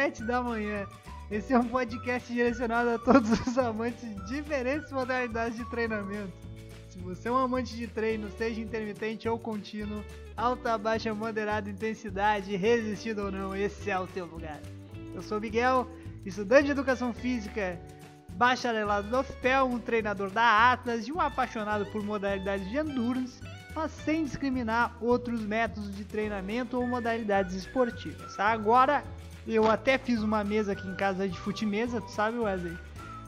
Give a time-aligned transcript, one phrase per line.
[0.00, 0.86] 5h27 da manhã.
[1.30, 6.32] Esse é um podcast direcionado a todos os amantes de diferentes modalidades de treinamento.
[6.88, 10.02] Se você é um amante de treino, seja intermitente ou contínuo,
[10.36, 14.58] alta, baixa, moderada, intensidade, resistido ou não, esse é o teu lugar.
[15.14, 15.88] Eu sou Miguel,
[16.24, 17.78] estudante de educação física,
[18.30, 23.40] bacharelado no FPEL, um treinador da Atlas e um apaixonado por modalidades de endurance,
[23.74, 28.38] mas sem discriminar outros métodos de treinamento ou modalidades esportivas.
[28.38, 29.04] Agora,
[29.46, 32.76] eu até fiz uma mesa aqui em casa de fute-mesa, tu sabe, Wesley?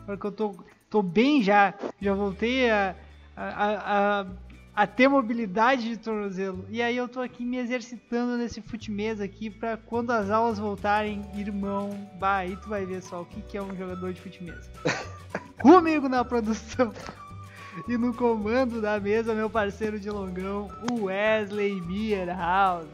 [0.06, 0.54] Porque eu tô,
[0.90, 2.94] tô bem já, já voltei a,
[3.36, 4.26] a, a,
[4.74, 6.64] a ter mobilidade de tornozelo.
[6.68, 11.22] E aí eu tô aqui me exercitando nesse fute-mesa aqui pra quando as aulas voltarem,
[11.34, 14.70] irmão, bah, aí tu vai ver só o que, que é um jogador de fute-mesa.
[15.60, 16.92] Comigo na produção
[17.88, 22.86] e no comando da mesa, meu parceiro de longão, o Wesley Bierhaus.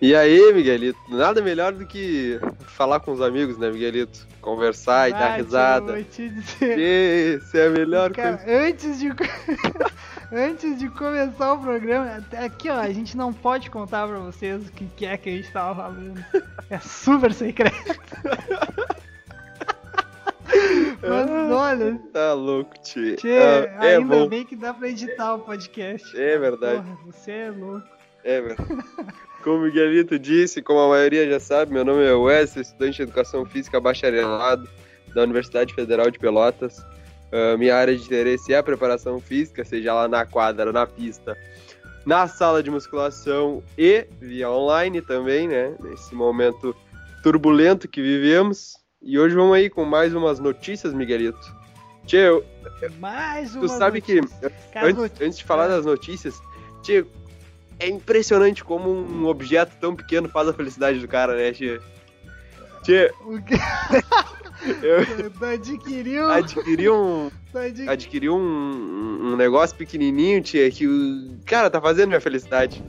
[0.00, 4.26] E aí, Miguelito, nada melhor do que falar com os amigos, né, Miguelito?
[4.42, 5.92] Conversar e dar Ah, risada.
[5.92, 6.78] eu vou te dizer.
[6.78, 8.60] Esse é a melhor Cara, coisa.
[8.68, 9.08] antes de
[10.30, 14.72] antes de começar o programa, aqui ó, a gente não pode contar pra vocês o
[14.72, 16.22] que que é que a gente tava falando.
[16.68, 17.74] É super secreto.
[21.02, 23.16] Mas olha, Tá louco, tio.
[23.16, 24.28] tchê, Ah, é ainda bom.
[24.28, 26.16] bem que dá pra editar o podcast.
[26.20, 26.82] É verdade.
[26.82, 27.86] Porra, você é louco.
[28.24, 28.56] É, velho.
[29.46, 33.02] Como o Miguelito disse, como a maioria já sabe, meu nome é Wesley, estudante de
[33.04, 34.68] Educação Física bacharelado
[35.14, 36.84] da Universidade Federal de Pelotas.
[37.30, 41.36] Ah, minha área de interesse é a preparação física, seja lá na quadra, na pista,
[42.04, 45.76] na sala de musculação e via online também, né?
[45.80, 46.74] Nesse momento
[47.22, 48.74] turbulento que vivemos.
[49.00, 51.38] E hoje vamos aí com mais umas notícias, Miguelito.
[52.04, 52.44] Tchê, eu-
[52.98, 54.52] Mais uma tu sabe que notícia.
[54.72, 56.34] Cara, antes, antes de falar das notícias,
[56.82, 57.06] tia,
[57.78, 61.80] é impressionante como um objeto tão pequeno faz a felicidade do cara, né, tia?
[62.82, 63.12] Tia,
[64.82, 71.68] eu adquiriu, adquiri um, tu adquiriu adquiri um, um negócio pequenininho, tia, que o cara
[71.68, 72.82] tá fazendo minha felicidade.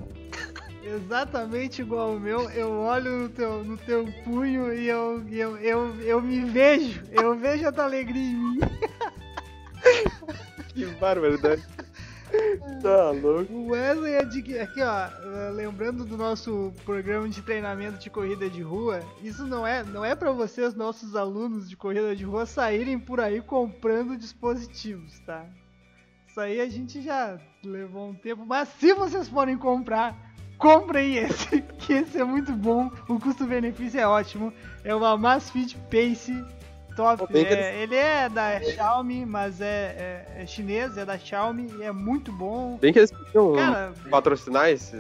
[0.84, 6.02] Exatamente igual o meu, eu olho no teu, no teu punho e eu, eu, eu,
[6.02, 8.60] eu me vejo, eu vejo a tua alegria em mim.
[10.78, 11.64] Que barbaridade.
[12.82, 13.52] Tá louco.
[13.52, 19.02] O Wesley adquiriu, aqui ó, lembrando do nosso programa de treinamento de corrida de rua,
[19.24, 23.20] isso não é, não é para vocês, nossos alunos de corrida de rua, saírem por
[23.20, 25.46] aí comprando dispositivos, tá?
[26.28, 30.16] Isso aí a gente já levou um tempo, mas se vocês forem comprar,
[30.58, 34.54] comprem esse, que esse é muito bom, o custo-benefício é ótimo,
[34.84, 36.46] é o Amazfit Pace
[36.98, 41.84] top, é, ele é da Xiaomi, mas é, é- é chinês, é da Xiaomi e
[41.84, 42.78] é muito bom.
[42.82, 44.96] Bem que eles podiam Cara, patrocinar esse,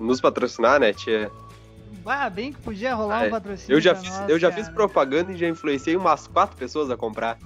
[0.00, 1.30] nos patrocinar, né, tia?
[2.06, 4.62] ah, bem que podia rolar É, um patrocínio Eu já, fiz, nós, eu já cara.
[4.64, 7.38] fiz propaganda e já influenciei umas quatro pessoas a comprar.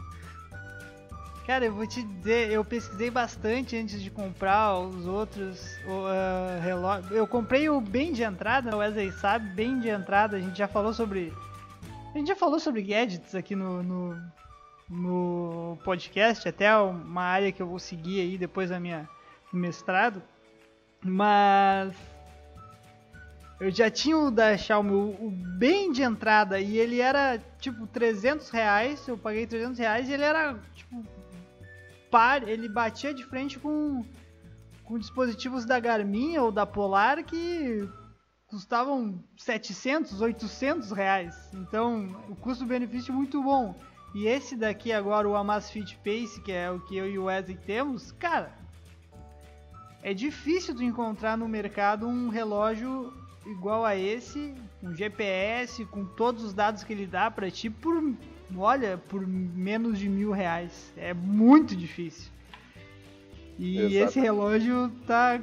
[1.47, 7.13] Cara, eu vou te dizer, eu pesquisei bastante antes de comprar os outros o, relógios.
[7.13, 10.37] Eu comprei o bem de entrada, o Wesley sabe, bem de entrada.
[10.37, 11.33] A gente já falou sobre.
[12.17, 14.23] A gente já falou sobre gadgets aqui no, no,
[14.89, 19.07] no podcast, até uma área que eu vou seguir aí depois da minha
[19.53, 20.23] do mestrado.
[21.05, 21.95] Mas
[23.61, 28.49] eu já tinha o da Xiaomi, o bem de entrada, e ele era tipo 300
[28.49, 29.07] reais.
[29.07, 31.05] Eu paguei 300 reais e ele era tipo
[32.11, 34.03] par, ele batia de frente com,
[34.85, 37.87] com dispositivos da Garmin ou da Polar que
[38.57, 41.51] custavam 700, 800 reais.
[41.53, 43.75] Então, o custo-benefício é muito bom.
[44.15, 47.59] E esse daqui agora, o Amazfit Pace, que é o que eu e o Wesley
[47.67, 48.51] temos, cara,
[50.03, 53.13] é difícil tu encontrar no mercado um relógio
[53.45, 58.15] igual a esse, com GPS, com todos os dados que ele dá pra ti por,
[58.57, 60.91] olha, por menos de mil reais.
[60.97, 62.31] É muito difícil.
[63.59, 63.95] E Exato.
[63.97, 65.39] esse relógio tá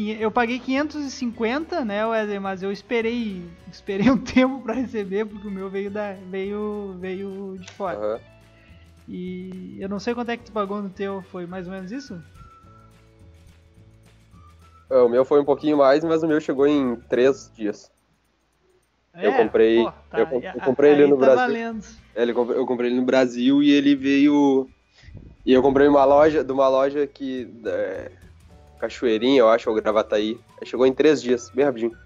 [0.00, 5.50] eu paguei 550, né, Wesley, mas eu esperei, esperei um tempo pra receber porque o
[5.50, 7.98] meu veio da veio veio de fora.
[7.98, 8.20] Aham.
[9.08, 11.90] E eu não sei quanto é que tu pagou no teu, foi mais ou menos
[11.92, 12.18] isso?
[14.88, 17.90] É, O meu foi um pouquinho mais, mas o meu chegou em três dias.
[19.14, 21.46] Eu comprei- É, pô, tá, eu eu comprei ele no tá Brasil.
[21.46, 21.84] valendo.
[22.14, 24.70] É, eu comprei ele no Brasil e ele veio.
[25.44, 27.44] E eu comprei uma loja, de uma loja que.
[28.82, 30.38] É, Cachoeirinha, eu acho, ou Gravataí.
[30.60, 31.96] Aí Chegou em três dias, bem rapidinho.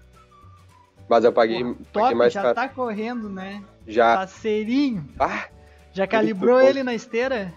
[1.09, 2.55] Mas eu paguei, Pô, paguei top, mais já caro.
[2.55, 3.63] tá correndo, né?
[3.87, 4.17] Já.
[4.17, 5.05] Parceirinho.
[5.19, 5.47] Ah,
[5.93, 7.53] Já calibrou ele na esteira?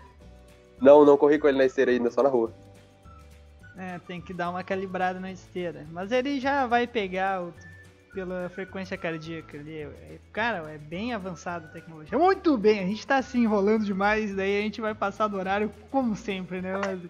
[0.80, 2.52] não, não corri com ele na esteira ainda, só na rua.
[3.76, 5.86] É, tem que dar uma calibrada na esteira.
[5.90, 7.52] Mas ele já vai pegar o,
[8.14, 9.82] pela frequência cardíaca ali.
[9.82, 12.16] É, cara, é bem avançado a tecnologia.
[12.18, 15.70] Muito bem, a gente tá se enrolando demais, daí a gente vai passar do horário
[15.90, 16.76] como sempre, né?
[16.78, 17.00] Mas,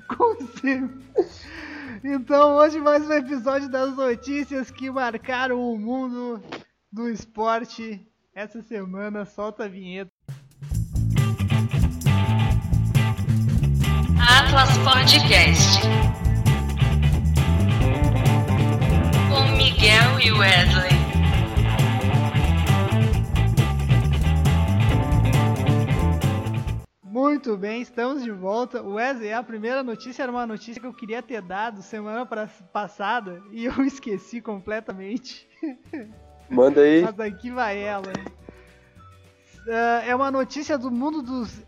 [0.60, 1.02] sempre.
[2.04, 6.42] Então, hoje mais um episódio das notícias que marcaram o mundo
[6.90, 8.06] do esporte.
[8.34, 10.10] Essa semana, solta a vinheta.
[14.18, 15.80] Atlas Podcast.
[19.28, 20.91] Com Miguel e Wesley.
[27.22, 28.82] Muito bem, estamos de volta.
[28.82, 32.26] Wesley, a primeira notícia era uma notícia que eu queria ter dado semana
[32.72, 35.48] passada e eu esqueci completamente.
[36.50, 37.02] Manda aí.
[37.02, 38.08] Mas aqui vai ela.
[38.08, 41.62] Uh, é uma notícia do mundo dos uh,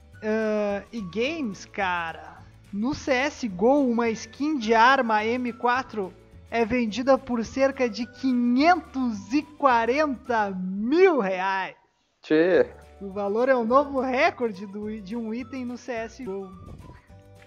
[0.91, 2.39] e-games, cara.
[2.73, 6.13] No CSGO, uma skin de arma M4
[6.51, 11.77] é vendida por cerca de 540 mil reais.
[12.23, 12.67] Tchê.
[13.01, 16.51] O valor é o novo recorde do, de um item no CSGO.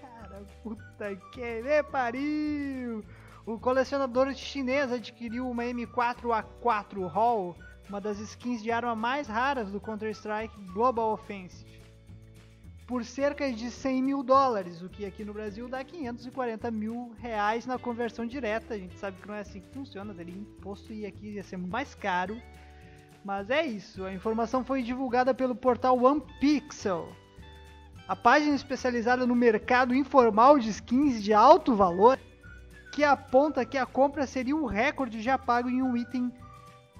[0.00, 3.04] Cara, puta que me pariu!
[3.46, 7.56] O colecionador chinês adquiriu uma M4A4 Hall,
[7.88, 11.78] uma das skins de arma mais raras do Counter-Strike Global Offensive
[12.88, 17.66] por cerca de 100 mil dólares, o que aqui no Brasil dá 540 mil reais
[17.66, 18.72] na conversão direta.
[18.72, 21.58] A gente sabe que não é assim que funciona, daria imposto e aqui ia ser
[21.58, 22.40] mais caro.
[23.28, 27.14] Mas é isso, a informação foi divulgada pelo portal OnePixel.
[28.08, 32.18] A página especializada no mercado informal de skins de alto valor,
[32.90, 36.32] que aponta que a compra seria um recorde já pago em um item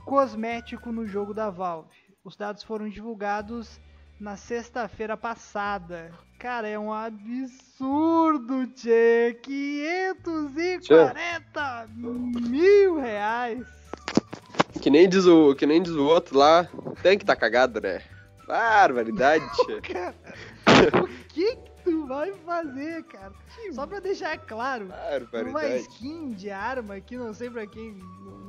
[0.05, 1.97] cosmético no jogo da Valve.
[2.23, 3.81] Os dados foram divulgados
[4.21, 6.13] na sexta-feira passada.
[6.39, 9.41] Cara, é um absurdo, tchê!
[9.43, 13.78] 540 mil reais!
[14.81, 16.69] Que nem, diz o, que nem diz o outro lá,
[17.03, 18.03] tem que tá cagado, né?
[18.47, 23.33] Barbaridade, o que que tu vai fazer, cara?
[23.73, 24.89] Só pra deixar claro,
[25.49, 27.99] uma skin de arma, que não sei pra quem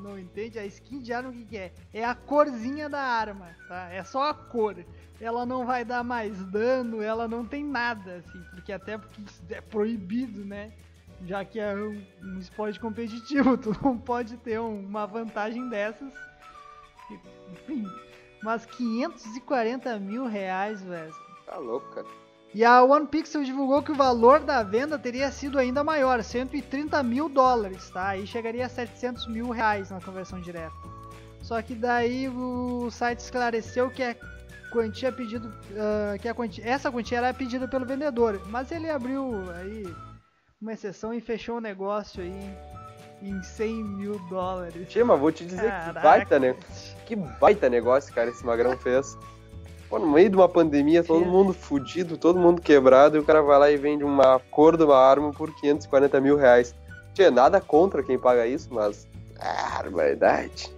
[0.01, 1.71] não, entende, a skin de arma o que, que é?
[1.93, 3.89] É a corzinha da arma, tá?
[3.91, 4.77] É só a cor
[5.21, 9.61] ela não vai dar mais dano, ela não tem nada, assim, porque até porque é
[9.61, 10.71] proibido, né?
[11.25, 16.13] Já que é um, um esporte competitivo, tu não pode ter um, uma vantagem dessas.
[17.51, 17.85] Enfim,
[18.43, 21.13] mas 540 mil reais, velho.
[21.45, 22.07] Tá louco, cara.
[22.53, 27.01] E a One Pixel divulgou que o valor da venda teria sido ainda maior, 130
[27.03, 28.09] mil dólares, tá?
[28.09, 30.73] Aí chegaria a 700 mil reais na conversão direta.
[31.43, 34.17] Só que daí o site esclareceu que é
[34.71, 39.49] quantia pedido uh, que a quantia, essa quantia era pedida pelo vendedor, mas ele abriu
[39.51, 39.83] aí
[40.61, 42.53] uma exceção e fechou o negócio aí
[43.21, 44.93] em 100 mil dólares.
[44.93, 45.93] Mas vou te dizer Caraca.
[45.93, 46.55] que baita, né?
[47.05, 49.17] Que baita negócio, cara, esse magrão fez.
[49.89, 53.41] Pô, no meio de uma pandemia, todo mundo fudido, todo mundo quebrado, e o cara
[53.41, 56.75] vai lá e vende uma cor de uma arma por 540 mil reais.
[57.13, 59.07] Tia, nada contra quem paga isso, mas.
[59.39, 60.69] Ah, verdade.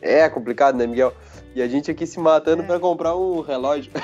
[0.00, 1.12] É complicado, né, Miguel?
[1.54, 2.66] E a gente aqui se matando é.
[2.66, 3.90] para comprar um relógio.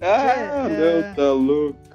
[0.00, 1.89] ah, é, não, tá louco.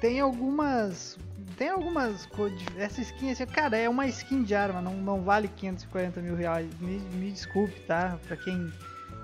[0.00, 1.18] Tem algumas.
[1.56, 2.28] Tem algumas.
[2.76, 6.68] Essa skin, assim, cara, é uma skin de arma, não, não vale 540 mil reais.
[6.80, 8.18] Me, me desculpe, tá?
[8.26, 8.72] Pra quem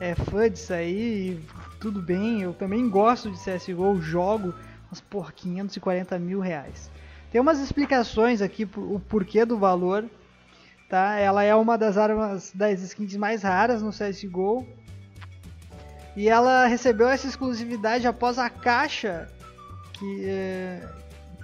[0.01, 1.43] é fã disso aí,
[1.81, 2.43] tudo bem.
[2.43, 4.55] Eu também gosto de CSGO, jogo,
[4.91, 6.91] mas por 540 mil reais.
[7.31, 10.09] Tem umas explicações aqui, o porquê do valor
[10.93, 11.17] tá?
[11.19, 14.69] Ela é uma das armas das skins mais raras no CSGO.
[16.15, 19.27] E ela recebeu essa exclusividade após a caixa
[20.03, 20.89] que, é,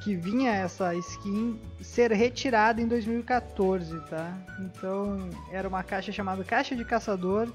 [0.01, 4.37] que vinha essa skin ser retirada em 2014, tá?
[4.59, 7.49] Então era uma caixa chamada Caixa de Caçador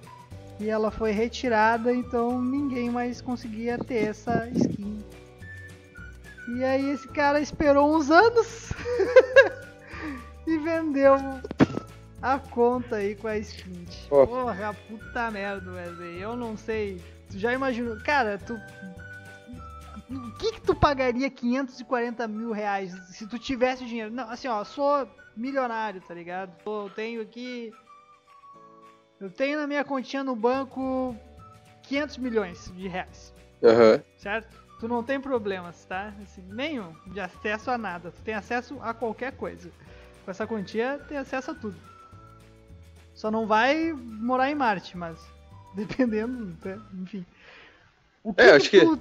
[0.62, 5.03] e ela foi retirada, então ninguém mais conseguia ter essa skin.
[6.55, 8.72] E aí esse cara esperou uns anos
[10.48, 11.15] e vendeu
[12.22, 14.07] a conta aí com a Sprint.
[14.10, 14.25] Oh.
[14.25, 16.22] Porra, puta merda, Wesley.
[16.22, 17.01] Eu não sei.
[17.29, 17.98] Tu já imaginou?
[17.98, 18.57] Cara, tu.
[20.17, 24.12] O que que tu pagaria 540 mil reais se tu tivesse dinheiro?
[24.12, 26.53] Não, assim, ó, sou milionário, tá ligado?
[26.65, 27.74] Eu tenho aqui.
[29.20, 31.15] Eu tenho na minha continha no banco
[31.84, 33.34] 500 milhões de reais.
[33.62, 34.01] Uhum.
[34.17, 34.63] Certo?
[34.79, 36.13] Tu não tem problemas, tá?
[36.22, 38.12] Assim, nenhum de acesso a nada.
[38.12, 39.72] Tu tem acesso a qualquer coisa.
[40.25, 41.77] Com essa quantia, tem acesso a tudo.
[43.13, 45.17] Só não vai morar em Marte, mas
[45.75, 46.82] dependendo, né?
[46.93, 47.25] enfim.
[48.24, 49.00] O que é, acho que, tu...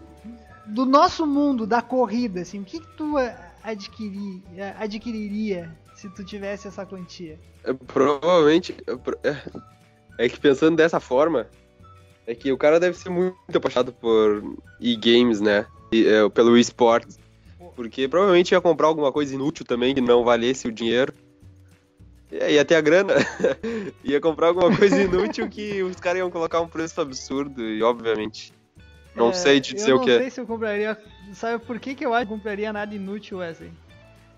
[0.66, 3.14] do nosso mundo da corrida, assim, o que, que tu
[3.62, 4.42] adquirir,
[4.78, 7.38] adquiriria se tu tivesse essa quantia?
[7.64, 8.74] É, provavelmente.
[9.22, 9.36] É,
[10.18, 11.46] é que pensando dessa forma,
[12.26, 15.66] é que o cara deve ser muito apaixonado por e-games, né?
[15.92, 17.18] E, é, pelo esportes.
[17.74, 21.12] Porque provavelmente ia comprar alguma coisa inútil também que não valesse o dinheiro.
[22.30, 23.14] E ter a grana.
[24.02, 28.52] ia comprar alguma coisa inútil que os caras iam colocar um preço absurdo e obviamente.
[29.14, 30.14] Não é, sei te dizer o que é.
[30.14, 30.98] Eu não sei se eu compraria.
[31.32, 33.72] Sabe por que, que eu acho que eu compraria nada inútil, Wesley?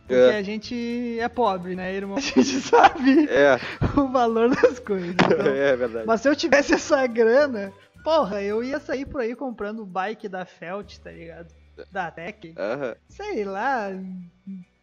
[0.06, 0.36] Porque é.
[0.36, 2.16] a gente é pobre, né, irmão?
[2.18, 3.58] A gente sabe é.
[3.98, 5.10] o valor das coisas.
[5.10, 5.28] Então.
[5.54, 6.06] É verdade.
[6.06, 10.44] Mas se eu tivesse essa grana, porra, eu ia sair por aí comprando bike da
[10.44, 11.54] Felt, tá ligado?
[11.90, 12.48] Da Tech.
[12.48, 12.94] Uhum.
[13.08, 13.90] Sei lá,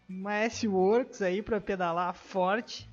[0.09, 2.89] uma S-Works aí pra pedalar forte.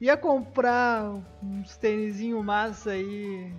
[0.00, 3.52] Ia comprar uns tênisinho massa aí.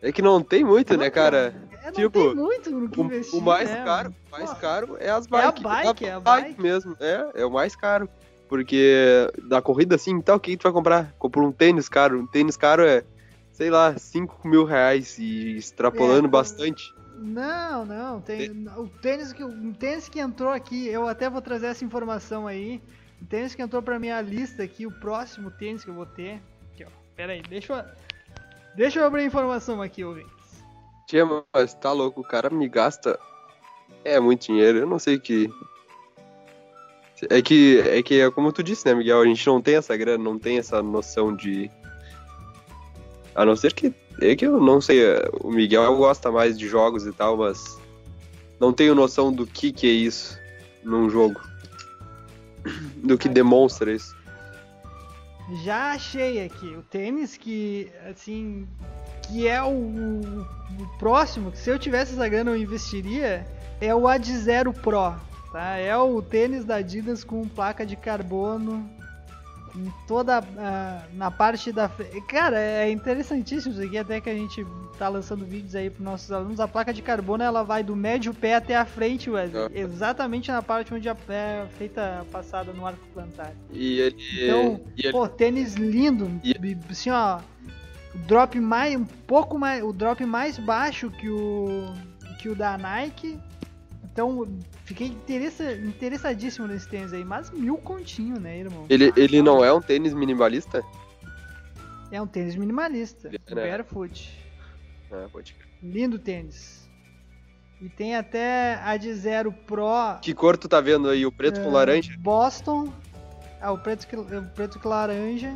[0.00, 1.54] É que não tem muito, não, né, cara?
[1.82, 3.82] É, tipo, muito no que investir, o, mais né?
[3.84, 5.44] caro, mais caro é as bikes.
[5.44, 6.60] É a bike, é a bike.
[6.60, 6.96] mesmo.
[7.00, 8.08] É, é o mais caro.
[8.48, 11.12] Porque da corrida assim, então, o que tu vai comprar?
[11.18, 12.20] Compra um tênis caro.
[12.20, 13.04] Um tênis caro é,
[13.52, 16.94] sei lá, 5 mil reais e extrapolando é, bastante.
[17.18, 18.20] Não, não.
[18.20, 22.46] Tem, o tênis que, o tênis que entrou aqui, eu até vou trazer essa informação
[22.46, 22.80] aí.
[23.20, 26.40] O tênis que entrou pra minha lista aqui, o próximo tênis que eu vou ter.
[26.72, 26.88] Aqui, ó.
[27.16, 27.84] Pera aí, deixa eu.
[28.74, 30.32] Deixa eu abrir a informação aqui, ouvintes.
[31.06, 33.18] Tia, mas tá louco, o cara me gasta.
[34.04, 35.50] É muito dinheiro, eu não sei que.
[37.30, 39.20] É que, é que, é como tu disse, né, Miguel?
[39.20, 41.70] A gente não tem essa grana, não tem essa noção de.
[43.34, 43.92] A não ser que.
[44.20, 45.00] É que eu não sei,
[45.40, 47.78] o Miguel gosta mais de jogos e tal, mas.
[48.60, 50.38] Não tenho noção do que, que é isso
[50.84, 51.40] num jogo.
[52.96, 54.17] Do que demonstra isso.
[55.64, 58.68] Já achei aqui o tênis que, assim,
[59.22, 63.46] que é o, o, o, próximo, que se eu tivesse essa grana eu investiria,
[63.80, 65.14] é o Ad Zero Pro,
[65.50, 65.76] tá?
[65.76, 68.97] É o tênis da Adidas com placa de carbono
[69.74, 71.90] em toda uh, na parte da
[72.28, 74.66] cara é interessantíssimo isso aqui até que a gente
[74.98, 76.60] tá lançando vídeos aí para nossos alunos.
[76.60, 79.62] A placa de carbono ela vai do médio pé até a frente Wesley.
[79.62, 79.68] Uhum.
[79.72, 83.52] exatamente na parte onde é feita a passada no arco plantar.
[83.70, 86.30] E ele então e pô tênis lindo.
[86.42, 86.54] E...
[86.90, 87.40] assim ó
[88.14, 91.94] o drop mais um pouco mais o drop mais baixo que o
[92.38, 93.38] que o da Nike.
[94.04, 94.46] Então
[94.88, 98.86] Fiquei interessa, interessadíssimo nesse tênis aí, mas mil continho, né, irmão?
[98.88, 100.82] Ele, ele não é um tênis minimalista?
[102.10, 103.68] É um tênis minimalista, é, né?
[103.68, 104.32] barefoot.
[105.12, 106.88] Ah, pode Lindo tênis.
[107.82, 110.18] E tem até a de Zero Pro.
[110.22, 111.26] Que cor tu tá vendo aí?
[111.26, 112.16] O preto com é, laranja?
[112.18, 112.90] Boston.
[113.60, 115.54] Ah, o preto, o preto com laranja.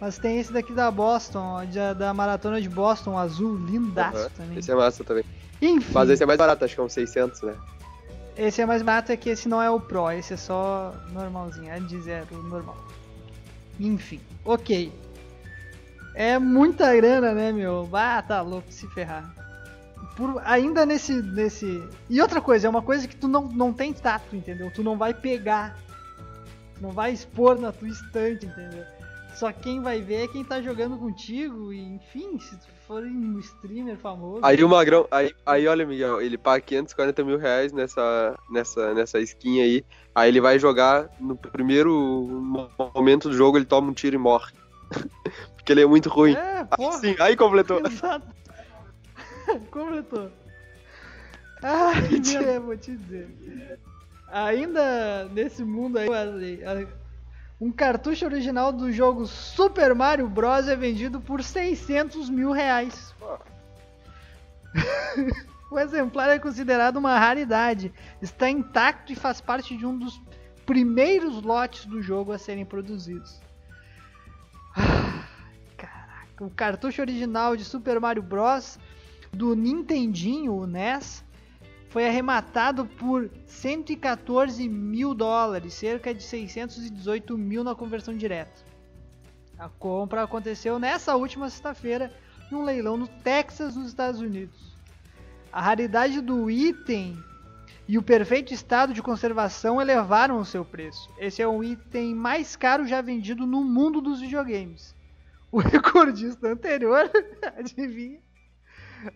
[0.00, 1.60] Mas tem esse daqui da Boston,
[1.96, 4.30] da maratona de Boston, azul, lindaço uhum.
[4.36, 4.58] também.
[4.58, 5.24] Esse é massa também.
[5.62, 5.92] Enfim.
[5.94, 7.54] Mas esse é mais barato, acho que é uns 600, né?
[8.36, 11.70] Esse é mais barato, é que esse não é o Pro, esse é só normalzinho,
[11.70, 12.76] é de zero, normal.
[13.78, 14.92] Enfim, ok.
[16.14, 17.88] É muita grana, né, meu?
[17.92, 19.34] Ah, tá louco, se ferrar.
[20.16, 21.82] Por, ainda nesse, nesse.
[22.08, 24.70] E outra coisa, é uma coisa que tu não, não tem tato, entendeu?
[24.72, 25.78] Tu não vai pegar.
[26.74, 28.84] Tu não vai expor na tua estante, entendeu?
[29.34, 33.38] Só quem vai ver é quem tá jogando contigo, e enfim, se tu for um
[33.38, 34.40] streamer famoso.
[34.42, 39.20] Aí o Magrão, aí, aí olha, Miguel, ele paga 540 mil reais nessa, nessa, nessa
[39.20, 39.84] skin aí.
[40.14, 44.52] Aí ele vai jogar, no primeiro momento do jogo, ele toma um tiro e morre.
[45.56, 46.34] Porque ele é muito ruim.
[46.34, 46.96] É, porra.
[46.96, 47.80] Aí, sim, aí completou.
[47.86, 48.26] Exato.
[49.70, 50.30] completou.
[51.62, 53.28] Ai, tia, vou te dizer.
[54.28, 56.64] Ainda nesse mundo aí, Wesley,
[57.60, 60.66] um cartucho original do jogo Super Mario Bros.
[60.66, 63.14] é vendido por 600 mil reais.
[65.70, 67.92] o exemplar é considerado uma raridade.
[68.22, 70.20] Está intacto e faz parte de um dos
[70.64, 73.38] primeiros lotes do jogo a serem produzidos.
[75.76, 78.78] caraca, o cartucho original de Super Mario Bros.
[79.30, 81.22] do Nintendinho, o NES,
[81.90, 88.64] foi arrematado por 114 mil dólares, cerca de 618 mil na conversão direta.
[89.58, 92.14] A compra aconteceu nessa última sexta-feira
[92.50, 94.72] num leilão no Texas, nos Estados Unidos.
[95.52, 97.18] A raridade do item
[97.88, 101.10] e o perfeito estado de conservação elevaram o seu preço.
[101.18, 104.94] Esse é o item mais caro já vendido no mundo dos videogames.
[105.50, 107.10] O recordista anterior,
[107.58, 108.20] adivinha?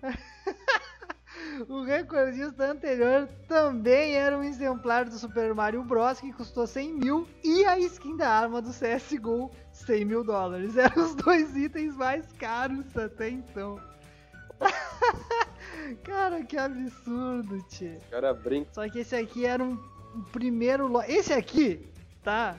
[1.68, 6.20] O recordista anterior também era um exemplar do Super Mario Bros.
[6.20, 10.76] que custou 100 mil e a skin da arma do CSGO 100 mil dólares.
[10.78, 13.80] Eram os dois itens mais caros até então.
[16.02, 18.00] Cara, que absurdo, tio.
[18.10, 18.70] Cara brinca.
[18.72, 19.76] Só que esse aqui era um,
[20.32, 21.12] primeiro lote.
[21.12, 21.86] Esse aqui,
[22.22, 22.56] tá?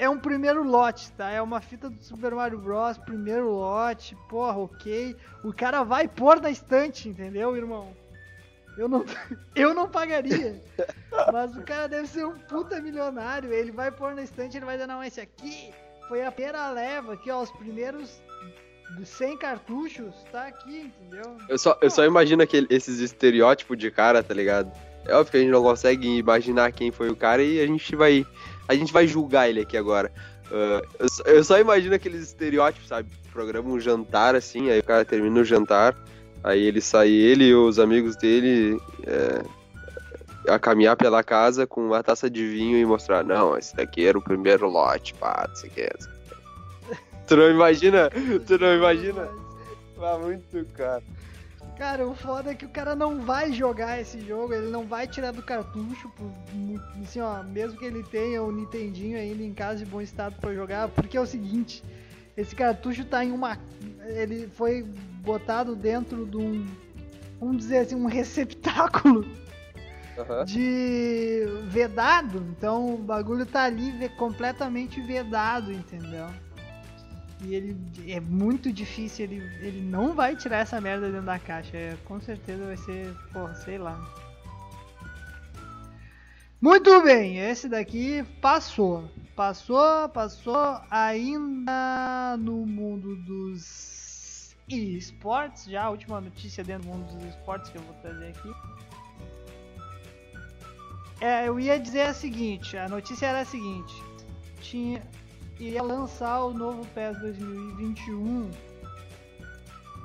[0.00, 1.30] É um primeiro lote, tá?
[1.30, 2.96] É uma fita do Super Mario Bros.
[2.96, 5.14] Primeiro lote, porra, ok.
[5.44, 7.94] O cara vai pôr na estante, entendeu, irmão?
[8.78, 9.04] Eu não,
[9.54, 10.58] eu não pagaria.
[11.30, 13.52] Mas o cara deve ser um puta milionário.
[13.52, 15.70] Ele vai pôr na estante, ele vai dizer, não, esse aqui
[16.08, 18.22] foi a primeira leva, aqui, ó, os primeiros
[18.96, 21.36] dos 100 cartuchos, tá aqui, entendeu?
[21.46, 24.72] Eu só, eu só imagino aquele, esses estereótipos de cara, tá ligado?
[25.06, 27.96] É óbvio que a gente não consegue imaginar quem foi o cara e a gente
[27.96, 28.26] vai.
[28.70, 30.12] A gente vai julgar ele aqui agora.
[30.46, 33.08] Uh, eu, só, eu, só, imagino aqueles estereótipos, sabe?
[33.32, 35.96] Programa um jantar assim, aí o cara termina o jantar,
[36.44, 39.42] aí ele sai, ele e os amigos dele é,
[40.52, 44.16] a caminhar pela casa com uma taça de vinho e mostrar, não, esse daqui era
[44.16, 45.88] o primeiro lote, pá, não sei o que.
[47.26, 48.08] Tu não imagina?
[48.46, 49.28] Tu não imagina?
[50.00, 51.02] Ah, muito caro.
[51.80, 55.06] Cara, o foda é que o cara não vai jogar esse jogo, ele não vai
[55.06, 56.12] tirar do cartucho,
[57.02, 60.52] assim, ó, mesmo que ele tenha o Nintendinho ainda em casa de bom estado para
[60.52, 61.82] jogar, porque é o seguinte,
[62.36, 63.58] esse cartucho tá em uma
[64.08, 64.82] ele foi
[65.22, 66.68] botado dentro de um
[67.40, 70.44] vamos dizer assim, um receptáculo uhum.
[70.44, 76.26] de vedado, então o bagulho tá ali completamente vedado, entendeu?
[77.42, 81.76] E ele é muito difícil, ele, ele não vai tirar essa merda dentro da caixa.
[81.76, 83.98] É, com certeza vai ser, porra, sei lá.
[86.60, 89.08] Muito bem, esse daqui passou.
[89.34, 95.64] Passou, passou ainda no mundo dos esportes.
[95.64, 98.52] Já a última notícia dentro do mundo dos esportes que eu vou trazer aqui.
[101.20, 103.94] É, eu ia dizer a seguinte, a notícia era a seguinte.
[104.60, 105.02] Tinha,
[105.60, 108.50] iria lançar o novo PES 2021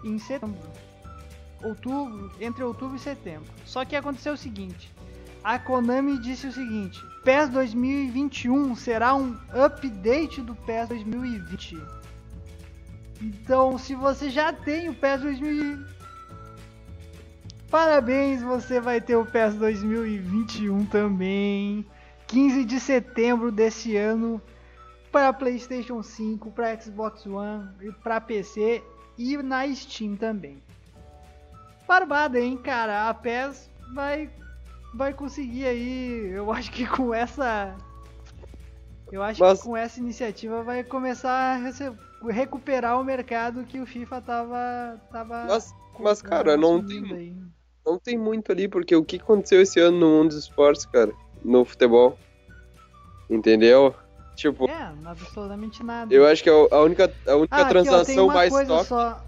[0.04, 0.70] em setembro.
[1.63, 3.50] Outubro, entre outubro e setembro.
[3.65, 4.94] Só que aconteceu o seguinte:
[5.44, 11.78] a Konami disse o seguinte: PES 2021 será um update do PES 2020.
[13.22, 15.96] Então, se você já tem o PES 2020,
[17.72, 21.86] parabéns, você vai ter o PES 2021 também.
[22.28, 24.41] 15 de setembro desse ano
[25.15, 27.69] para PlayStation 5, para Xbox One,
[28.04, 28.84] para PC
[29.17, 30.62] e na Steam também.
[31.88, 33.08] Barbada, hein, cara?
[33.08, 34.30] A PES vai
[34.93, 37.78] vai conseguir aí, eu acho que com essa
[39.10, 43.86] eu acho mas, que com essa iniciativa vai começar a recuperar o mercado que o
[43.86, 47.38] FIFA tava tava Mas, mas cara, não tem aí.
[47.86, 51.13] não tem muito ali porque o que aconteceu esse ano no mundo dos esportes, cara,
[51.41, 52.19] no futebol?
[53.30, 53.95] Entendeu?
[54.36, 54.69] Tipo.
[54.69, 56.13] É, absolutamente nada.
[56.13, 58.86] Eu acho que é a única, a única ah, transação aqui, ó, mais top.
[58.86, 59.26] Só...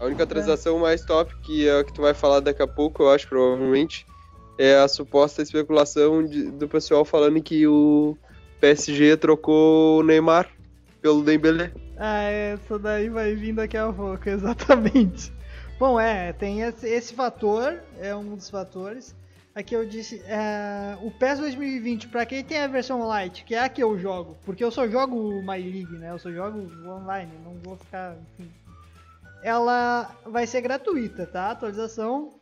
[0.00, 0.80] A única transação é.
[0.80, 4.06] mais top, que é a que tu vai falar daqui a pouco, eu acho, provavelmente,
[4.56, 8.16] é a suposta especulação de, do pessoal falando que o
[8.60, 10.48] PSG trocou o Neymar
[11.00, 11.72] pelo Dembélé.
[11.96, 15.32] Ah, essa daí vai vir daqui a pouco, exatamente.
[15.78, 19.14] Bom, é, tem esse, esse fator, é um dos fatores.
[19.58, 23.58] Aqui eu disse, é, o PES 2020, para quem tem a versão light, que é
[23.58, 26.12] a que eu jogo, porque eu só jogo My League, né?
[26.12, 28.48] Eu só jogo online, não vou ficar, enfim.
[29.42, 31.50] Ela vai ser gratuita, tá?
[31.50, 32.38] Atualização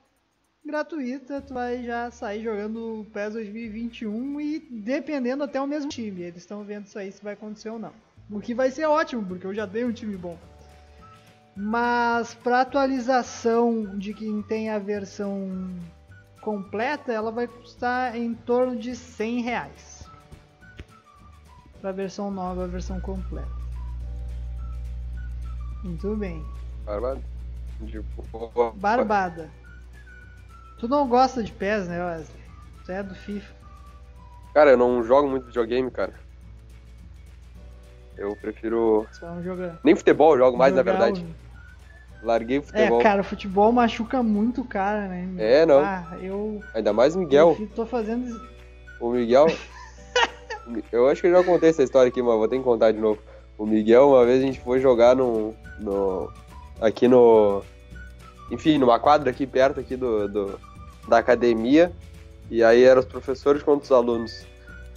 [0.62, 6.20] gratuita, tu vai já sair jogando o PES 2021 e dependendo até o mesmo time.
[6.20, 7.94] Eles estão vendo isso aí se vai acontecer ou não.
[8.30, 10.36] O que vai ser ótimo, porque eu já tenho um time bom.
[11.56, 15.48] Mas para atualização de quem tem a versão
[16.46, 20.08] completa, ela vai custar em torno de 100 reais.
[21.80, 23.48] Para a versão nova, a versão completa.
[25.82, 26.46] Muito bem.
[26.84, 27.20] Barbada.
[28.76, 29.50] Barbada.
[30.78, 32.42] Tu não gosta de PES, né, Wesley?
[32.84, 33.52] Tu é do FIFA.
[34.54, 36.14] Cara, eu não jogo muito videogame, cara.
[38.16, 39.04] Eu prefiro.
[39.10, 39.80] Só não joga...
[39.82, 41.26] Nem futebol eu jogo mais, na verdade.
[42.22, 43.00] Larguei o futebol.
[43.00, 45.28] É, cara, o futebol machuca muito o cara, né?
[45.38, 45.80] É, não.
[45.80, 46.60] Ah, eu.
[46.74, 47.56] Ainda mais o Miguel.
[47.58, 48.40] Eu tô fazendo.
[49.00, 49.46] O Miguel.
[50.90, 52.98] eu acho que eu já contei essa história aqui, mas vou ter que contar de
[52.98, 53.20] novo.
[53.58, 55.54] O Miguel, uma vez a gente foi jogar no.
[55.78, 56.32] no
[56.80, 57.62] aqui no.
[58.50, 60.60] Enfim, numa quadra aqui perto aqui do, do
[61.08, 61.92] da academia.
[62.50, 64.46] E aí eram os professores contra os alunos.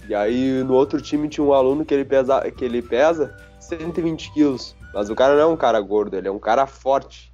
[0.08, 4.32] E aí no outro time tinha um aluno que ele pesa, que ele pesa 120
[4.32, 4.74] quilos.
[4.92, 7.32] Mas o cara não é um cara gordo, ele é um cara forte.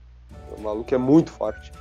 [0.57, 1.73] O maluco é muito forte.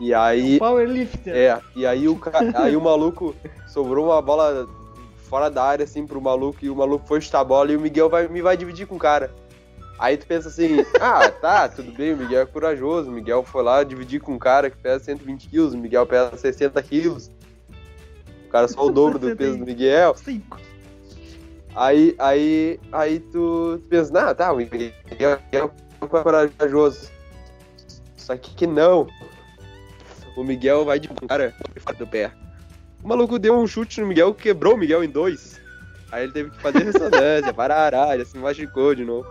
[0.00, 0.54] E aí.
[0.54, 1.34] É um powerlifter.
[1.34, 2.20] É, e aí o,
[2.54, 3.34] aí o maluco
[3.66, 4.68] sobrou uma bola
[5.28, 7.80] fora da área, assim, pro maluco, e o maluco foi chutar a bola e o
[7.80, 9.32] Miguel vai, me vai dividir com o cara.
[9.98, 13.62] Aí tu pensa assim, ah, tá, tudo bem, o Miguel é corajoso, o Miguel foi
[13.62, 17.30] lá dividir com um cara que pesa 120 quilos, o Miguel pesa 60 quilos.
[18.46, 20.14] O cara só o dobro do peso do Miguel.
[20.16, 20.58] Cinco.
[21.74, 24.92] Aí, aí, aí tu pensa, não, tá, o Miguel
[25.52, 27.10] é corajoso.
[28.16, 29.06] Só que, que não.
[30.36, 32.32] O Miguel vai de cara fora do pé.
[33.02, 35.60] O maluco deu um chute no Miguel, quebrou o Miguel em dois.
[36.10, 39.28] Aí ele teve que fazer ressonância, parar, ele se machucou de novo.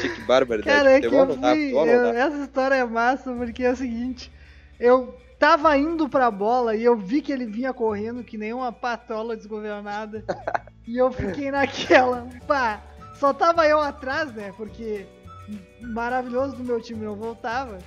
[0.00, 0.76] Que barbaridade.
[0.78, 4.32] Cara, é que eu fui, eu- essa história é massa porque é o seguinte,
[4.80, 8.70] eu tava indo pra bola e eu vi que ele vinha correndo que nem uma
[8.70, 10.24] patola desgovernada.
[10.84, 12.82] E eu fiquei naquela, pá,
[13.14, 15.06] só tava eu atrás, né, porque
[15.80, 17.78] maravilhoso do meu time não voltava,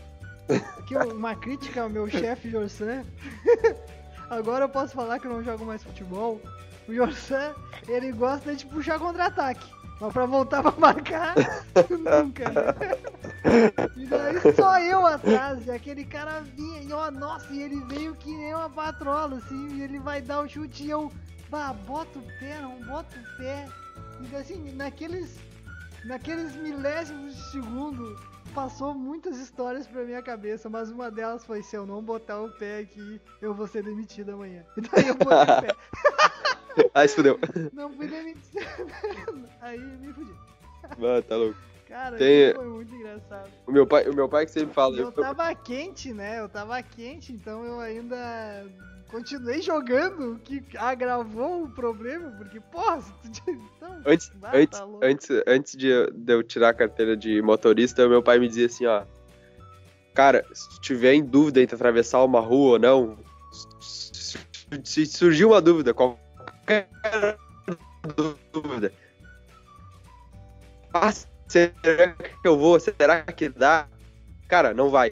[0.87, 3.03] que uma crítica ao meu chefe Jorsan,
[4.31, 6.39] agora eu posso falar que eu não jogo mais futebol,
[6.87, 7.53] o Jorsan,
[7.85, 9.74] ele gosta de puxar contra-ataque.
[9.99, 11.35] Mas pra voltar pra marcar,
[11.89, 12.49] nunca.
[12.49, 13.85] né?
[13.95, 18.13] E daí só eu atrás, e aquele cara vinha, e ó, nossa, e ele veio
[18.15, 21.11] que nem uma patrola, assim, e ele vai dar o chute e eu,
[21.49, 23.67] pá, bota o pé, não bota o pé.
[24.31, 25.37] E assim, naqueles,
[26.05, 28.19] naqueles milésimos de segundo,
[28.55, 32.49] passou muitas histórias pra minha cabeça, mas uma delas foi, se eu não botar o
[32.49, 34.63] pé aqui, eu vou ser demitido amanhã.
[34.77, 35.75] E daí eu botei o pé.
[36.93, 37.39] Aí se fudeu.
[37.71, 38.65] Não fui demitido.
[39.61, 40.33] Aí me fudi.
[40.97, 41.57] Mano, tá louco.
[41.87, 43.49] Cara, Tem- isso foi muito engraçado.
[43.65, 44.97] O meu pai, o meu pai que sempre fala.
[44.97, 46.39] Eu eu- tava quente, né?
[46.41, 48.65] Eu tava quente, então eu ainda
[49.09, 53.51] continuei jogando, que agravou o problema, porque, porra, se tu...
[53.51, 55.05] então, Antes, antes, tá louco.
[55.05, 58.85] antes, antes de, de eu tirar a carteira de motorista, meu pai me dizia assim,
[58.85, 59.03] ó.
[60.13, 63.17] Cara, se tu tiver em dúvida entre atravessar uma rua ou não,
[63.81, 66.87] se, se surgir uma dúvida, qualquer
[68.53, 68.93] dúvida.
[70.93, 71.11] Ah,
[71.47, 72.79] será que eu vou?
[72.79, 73.87] Será que dá?
[74.47, 75.11] Cara, não vai.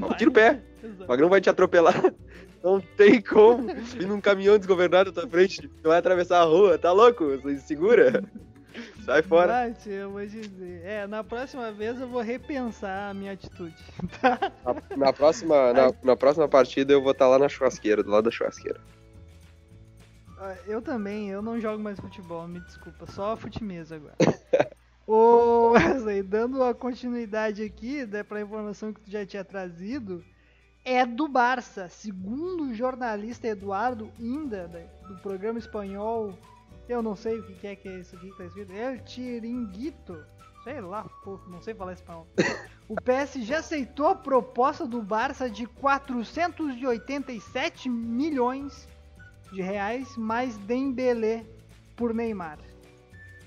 [0.00, 0.16] Vai.
[0.16, 0.62] Tira o pé.
[0.82, 1.08] O Exato.
[1.08, 1.94] Magrão vai te atropelar.
[2.62, 3.70] Não tem como.
[3.70, 5.68] Ir num caminhão desgovernado à tua frente.
[5.68, 6.78] Tu vai atravessar a rua.
[6.78, 7.24] Tá louco?
[7.60, 8.22] Segura.
[9.04, 9.52] Sai fora.
[9.52, 10.80] Vai, tio, eu vou dizer.
[10.84, 13.76] É, na próxima vez eu vou repensar a minha atitude,
[14.20, 14.38] tá?
[14.64, 18.24] Na, na próxima, na, na próxima partida eu vou estar lá na churrasqueira, do lado
[18.24, 18.80] da churrasqueira.
[20.38, 24.14] Ah, Eu também, eu não jogo mais futebol, me desculpa, só futimesa agora.
[25.06, 30.24] Ô Wesley, dando a continuidade aqui, né, pra informação que tu já tinha trazido,
[30.84, 31.88] é do Barça.
[31.88, 34.70] Segundo o jornalista Eduardo Inda,
[35.08, 36.36] do programa espanhol,
[36.88, 40.24] eu não sei o que é que é isso aqui que tá escrito, El Chiringuito,
[40.64, 42.26] sei lá, pô, não sei falar espanhol.
[42.88, 48.88] O PSG aceitou a proposta do Barça de 487 milhões
[49.52, 51.44] de reais mais Dembélé
[51.96, 52.58] por Neymar.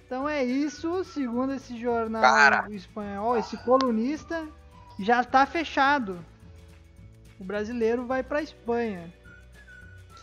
[0.06, 2.68] Então é isso, segundo esse jornal Cara.
[2.70, 4.48] espanhol, esse colunista,
[5.00, 6.24] já tá fechado.
[7.40, 9.14] O brasileiro vai pra Espanha.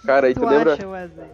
[0.01, 1.29] Que Cara, e tu tu lembra- acha, Wesley?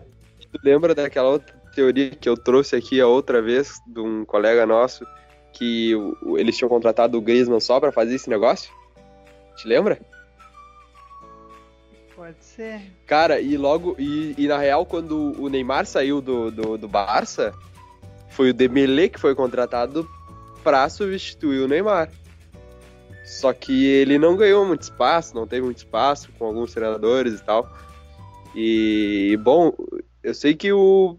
[0.53, 4.67] Tu lembra daquela outra teoria que eu trouxe aqui a outra vez de um colega
[4.67, 5.07] nosso
[5.53, 5.93] que
[6.37, 8.73] eles tinham contratado o Griezmann só pra fazer esse negócio?
[9.57, 9.99] Te lembra?
[12.15, 12.81] Pode ser.
[13.07, 13.95] Cara, e logo.
[13.99, 17.55] E, e na real, quando o Neymar saiu do, do, do Barça,
[18.31, 20.09] foi o Dembélé que foi contratado
[20.65, 22.11] pra substituir o Neymar.
[23.29, 27.45] Só que ele não ganhou muito espaço, não teve muito espaço com alguns treinadores e
[27.45, 27.71] tal.
[28.55, 29.73] E, bom,
[30.23, 31.19] eu sei que o.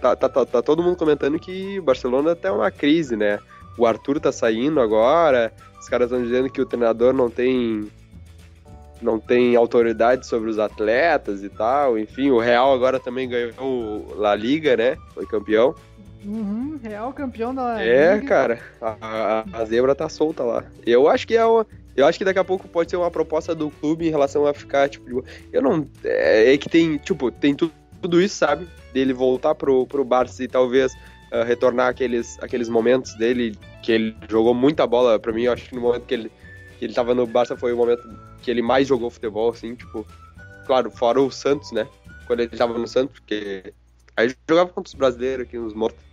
[0.00, 3.38] Tá, tá, tá, tá todo mundo comentando que o Barcelona tá uma crise, né?
[3.78, 7.90] O Arthur tá saindo agora, os caras estão dizendo que o treinador não tem
[9.00, 11.98] não tem autoridade sobre os atletas e tal.
[11.98, 14.96] Enfim, o Real agora também ganhou La Liga, né?
[15.14, 15.74] Foi campeão.
[16.24, 18.26] Uhum, Real campeão da É, Liga.
[18.26, 20.64] cara, a, a- zebra tá solta lá.
[20.86, 21.66] Eu acho que é uma.
[21.96, 24.54] Eu acho que daqui a pouco pode ser uma proposta do clube em relação a
[24.54, 25.86] ficar, tipo, eu não.
[26.04, 28.66] É, é que tem, tipo, tem tu- tudo isso, sabe?
[28.92, 30.96] Dele voltar pro, pro Barça e talvez
[31.30, 35.18] ah, retornar aqueles, aqueles momentos dele que ele jogou muita bola.
[35.18, 36.32] Pra mim, eu acho que no momento que ele,
[36.78, 38.02] que ele tava no Barça foi o momento
[38.40, 40.06] que ele mais jogou futebol, assim, tipo.
[40.66, 41.86] Claro, fora o Santos, né?
[42.26, 43.74] Quando ele tava no Santos, porque.
[44.16, 46.11] Aí jogava contra os brasileiros aqui, uns mortos.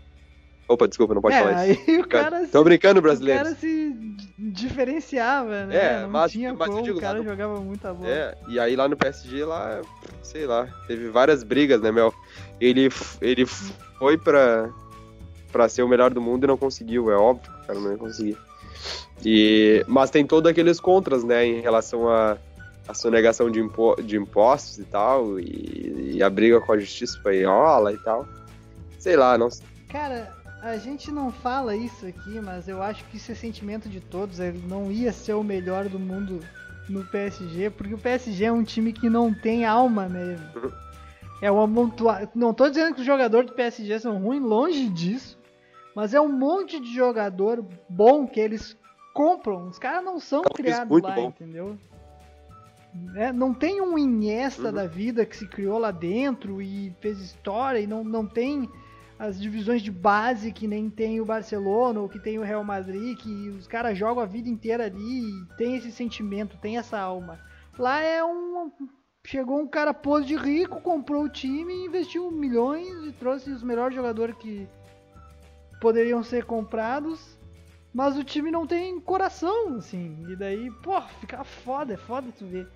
[0.69, 1.81] Opa, desculpa, não pode é, falar isso.
[1.89, 3.43] aí o cara se Tô brincando, O brasileiro.
[3.43, 3.95] cara se
[4.37, 5.75] diferenciava, né?
[5.75, 8.07] É, não mas- tinha mas como, digo, o cara no- jogava muita bola.
[8.09, 9.81] É, e aí lá no PSG, lá,
[10.21, 12.13] sei lá, teve várias brigas, né, Mel?
[12.61, 14.69] Ele, ele foi pra,
[15.51, 17.97] pra ser o melhor do mundo e não conseguiu, é óbvio o cara não ia
[17.97, 18.37] conseguir.
[19.25, 22.37] E, mas tem todos aqueles contras, né, em relação a,
[22.87, 27.17] a sonegação de, impo, de impostos e tal, e, e a briga com a justiça
[27.17, 28.27] espanhola e tal.
[28.99, 29.49] Sei lá, não
[29.89, 34.01] Cara, A gente não fala isso aqui, mas eu acho que isso é sentimento de
[34.01, 34.39] todos.
[34.39, 36.39] Ele não ia ser o melhor do mundo
[36.89, 40.45] no PSG, porque o PSG é um time que não tem alma mesmo.
[41.41, 42.29] É um amontoado.
[42.35, 45.37] Não tô dizendo que os jogadores do PSG são ruins, longe disso.
[45.95, 48.75] Mas é um monte de jogador bom que eles
[49.13, 49.67] compram.
[49.69, 51.27] Os caras não são Campos criados lá, bom.
[51.29, 51.77] entendeu?
[53.15, 54.73] É, não tem um Iniesta Uhum.
[54.73, 58.67] da vida que se criou lá dentro e fez história e não, não tem
[59.19, 63.17] as divisões de base que nem tem o Barcelona ou que tem o Real Madrid,
[63.17, 67.37] que os caras jogam a vida inteira ali e tem esse sentimento, tem essa alma.
[67.77, 68.71] Lá é um.
[69.25, 73.93] Chegou um cara pôs de rico, comprou o time, investiu milhões e trouxe os melhores
[73.93, 74.65] jogadores que
[75.81, 77.37] poderiam ser comprados.
[77.93, 80.25] Mas o time não tem coração, assim.
[80.29, 82.67] E daí, pô, fica foda, é foda tu ver.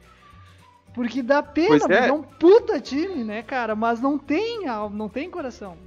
[0.93, 2.07] Porque dá pena, Pois porque é.
[2.09, 3.75] é um puta time, né, cara?
[3.75, 5.77] Mas não tem alma, não tem coração.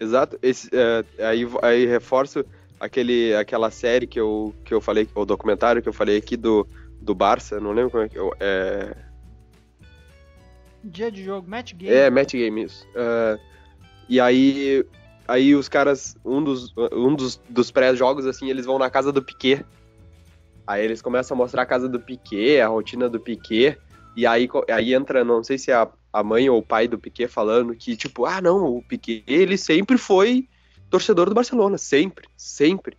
[0.00, 0.38] Exato.
[0.42, 2.44] Esse, é, aí, aí reforço
[2.80, 6.66] aquele, aquela série que eu, que eu falei, o documentário que eu falei aqui do,
[7.00, 8.96] do Barça, não lembro como é que eu, é,
[10.82, 11.92] Dia de jogo, match game.
[11.92, 12.86] é Match Game isso.
[12.94, 13.38] É,
[14.08, 14.84] e aí,
[15.28, 19.22] aí os caras, um dos, um dos, dos pré-jogos assim, eles vão na casa do
[19.22, 19.64] Piquet.
[20.66, 23.76] Aí eles começam a mostrar a casa do Piquet, a rotina do Piquet.
[24.16, 26.98] E aí, aí entra, não sei se é a, a mãe ou o pai do
[26.98, 30.48] Piquet falando que, tipo, ah, não, o Piquet, ele sempre foi
[30.90, 32.98] torcedor do Barcelona, sempre, sempre.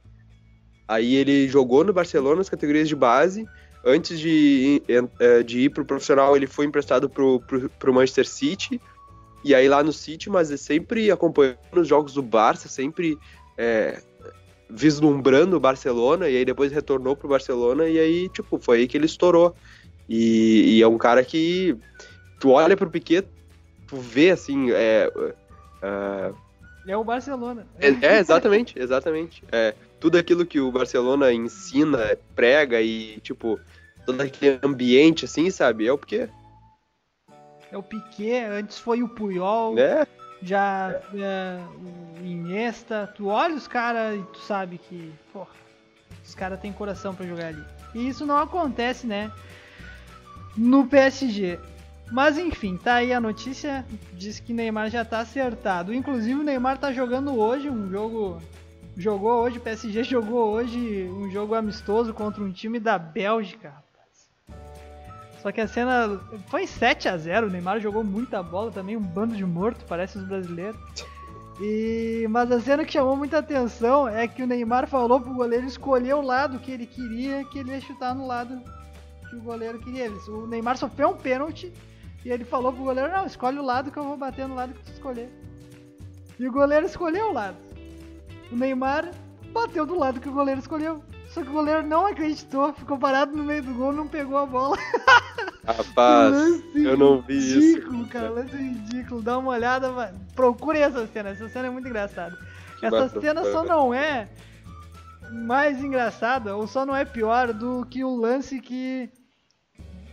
[0.88, 3.46] Aí ele jogou no Barcelona nas categorias de base.
[3.84, 4.82] Antes de,
[5.20, 8.80] eh, de ir pro profissional, ele foi emprestado pro, pro, pro Manchester City.
[9.44, 13.18] E aí lá no City, mas é sempre acompanhando os jogos do Barça, sempre
[13.58, 14.02] é,
[14.70, 16.30] vislumbrando o Barcelona.
[16.30, 17.88] E aí depois retornou pro Barcelona.
[17.88, 19.56] E aí, tipo, foi aí que ele estourou.
[20.08, 21.76] E, e é um cara que
[22.42, 23.26] tu olha pro Piquet,
[23.88, 25.10] tu vê assim, é,
[25.82, 26.34] é,
[26.88, 27.66] É o Barcelona.
[27.80, 29.44] é, é, exatamente, exatamente.
[29.52, 33.60] É, tudo aquilo que o Barcelona ensina, prega e, tipo,
[34.06, 35.88] todo aquele ambiente, assim, sabe?
[35.88, 36.30] É o Piquet,
[37.72, 40.06] É o Piquet, antes foi o Puyol, né?
[40.42, 41.60] já é,
[42.20, 43.14] o Iniesta.
[43.16, 45.52] Tu olha os caras e tu sabe que, porra,
[46.26, 47.64] os caras têm coração pra jogar ali.
[47.94, 49.32] E isso não acontece, né?
[50.58, 51.60] No PSG.
[52.12, 53.86] Mas enfim, tá aí a notícia.
[54.14, 55.94] Diz que Neymar já tá acertado.
[55.94, 58.42] Inclusive o Neymar tá jogando hoje um jogo.
[58.98, 63.74] Jogou hoje, o PSG jogou hoje um jogo amistoso contra um time da Bélgica.
[65.42, 66.20] Só que a cena
[66.50, 70.18] foi 7 a 0 o Neymar jogou muita bola também, um bando de morto, parece
[70.18, 70.80] os brasileiros.
[71.60, 75.66] E mas a cena que chamou muita atenção é que o Neymar falou pro goleiro
[75.66, 78.62] escolher o lado que ele queria, que ele ia chutar no lado
[79.30, 80.12] que o goleiro queria.
[80.28, 81.72] O Neymar sofreu um pênalti
[82.26, 84.74] e ele falou pro goleiro: "Não, escolhe o lado que eu vou bater no lado
[84.74, 85.30] que tu escolher".
[86.40, 87.58] E o goleiro escolheu o lado.
[88.52, 89.12] O Neymar
[89.54, 91.04] bateu do lado que o goleiro escolheu.
[91.30, 94.46] Só que o goleiro não acreditou, ficou parado no meio do gol, não pegou a
[94.46, 94.76] bola.
[95.66, 97.60] Rapaz, Lance eu não vi isso.
[97.60, 99.22] ridículo, cara, lance ridículo.
[99.22, 100.20] Dá uma olhada, mano.
[100.36, 102.38] procure essa cena, essa cena é muito engraçada.
[102.80, 103.22] Que Essa bacana.
[103.22, 104.28] cena só não é
[105.32, 109.10] mais engraçada, ou só não é pior do que o lance que.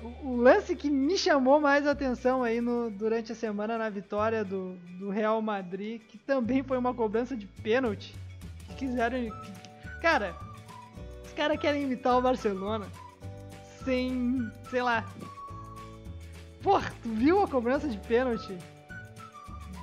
[0.03, 4.45] O o lance que me chamou mais atenção aí no, durante a semana na vitória
[4.45, 8.15] do, do Real Madrid, que também foi uma cobrança de pênalti.
[8.69, 9.19] Que quiseram.
[9.19, 10.37] que- cara,
[11.25, 12.87] os caras querem imitar o Barcelona
[13.85, 14.49] sem.
[14.71, 15.05] sei lá.
[16.63, 18.57] Porra, tu viu a cobrança de pênalti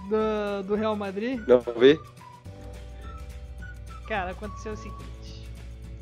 [0.09, 1.41] do, do Real Madrid?
[1.47, 1.99] Não vi?
[4.07, 5.49] Cara, aconteceu o seguinte: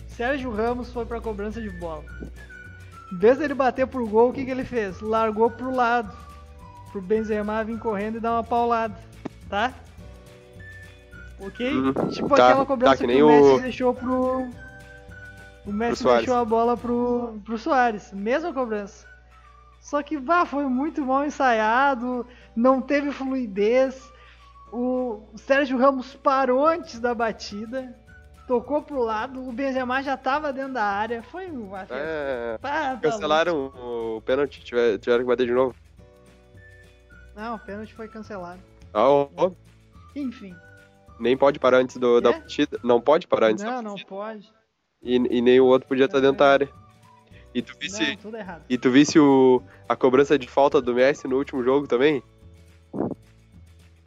[0.08, 2.04] Sérgio Ramos foi pra cobrança de bola.
[3.14, 5.00] Em vez dele bater pro gol, o que, que ele fez?
[5.02, 6.12] Largou pro lado.
[6.92, 8.96] Pro Benzema vir correndo e dar uma paulada.
[9.50, 9.72] Tá?
[11.40, 11.74] Ok?
[11.74, 11.94] Uhum.
[12.10, 14.48] Tipo Tá, aquela cobrança tá, que que, o Messi o- deixou pro.
[15.66, 16.26] O Messi Suárez.
[16.26, 18.12] deixou a bola pro, pro Soares.
[18.14, 19.06] Mesma cobrança.
[19.80, 24.02] Só que, vá, foi muito mal ensaiado, não teve fluidez.
[24.72, 27.96] O Sérgio Ramos parou antes da batida,
[28.54, 31.24] tocou pro lado, o Benzema já tava dentro da área.
[31.24, 31.96] Foi uma festa.
[31.96, 35.76] É, Tá, tá cancelaram o pênalti, tiver- tiveram que bater de novo.
[37.36, 38.60] Não, o pênalti foi cancelado.
[38.94, 39.28] Ah, ó,
[40.16, 40.56] Enfim.
[41.20, 42.34] nem pode parar antes do, da É?
[42.34, 42.80] partida.
[42.84, 44.10] Não pode parar antes da Não, não partida.
[44.10, 44.54] pode.
[45.02, 46.70] E, e nem o outro podia estar dentro da área.
[47.56, 48.64] E tu visse, Não, tudo errado.
[48.70, 52.22] e tu visse o, a cobrança de falta do Messi no último jogo também?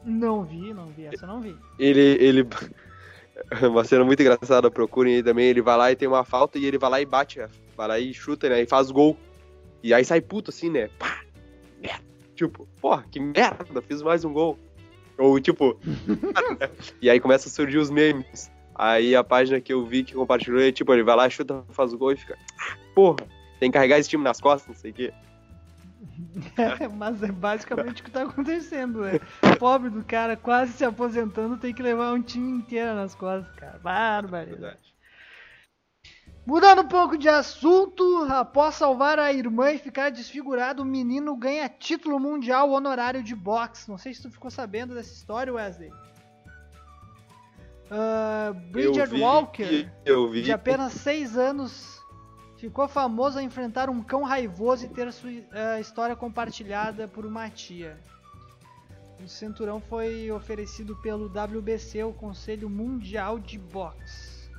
[0.04, 1.56] Não vi, não vi, essa eu não vi.
[1.78, 2.00] Ele.
[2.00, 2.48] ele
[3.70, 5.46] uma cena muito engraçada, procurem aí também.
[5.46, 7.48] Ele vai lá e tem uma falta e ele vai lá e bate, né?
[7.76, 8.62] vai lá e chuta, né?
[8.62, 9.16] E faz gol.
[9.82, 10.88] E aí sai puto assim, né?
[10.98, 11.20] Pá,
[11.80, 12.04] merda.
[12.34, 14.58] Tipo, porra, que merda, fiz mais um gol.
[15.18, 15.78] Ou tipo.
[17.00, 18.50] e aí começa a surgir os memes.
[18.74, 21.92] Aí a página que eu vi que compartilhou é tipo, ele vai lá, chuta, faz
[21.92, 22.36] o gol e fica.
[22.94, 23.16] Porra,
[23.58, 25.12] tem que carregar esse time nas costas, não sei o quê.
[26.80, 29.20] É, mas é basicamente o que tá acontecendo, né?
[29.58, 33.78] Pobre do cara, quase se aposentando, tem que levar um time inteiro nas costas, cara.
[34.46, 34.78] Verdade.
[36.46, 41.68] Mudando um pouco de assunto, após salvar a irmã e ficar desfigurado, o menino ganha
[41.68, 43.88] título mundial honorário de boxe.
[43.90, 45.90] Não sei se tu ficou sabendo dessa história, Wesley.
[47.90, 50.42] Ah, Bridget Walker, Eu vi.
[50.42, 51.95] de apenas 6 anos,
[52.56, 57.48] ficou famoso a enfrentar um cão raivoso e ter sua eh, história compartilhada por uma
[57.50, 57.98] tia.
[59.22, 64.50] O cinturão foi oferecido pelo WBC, o Conselho Mundial de Boxe.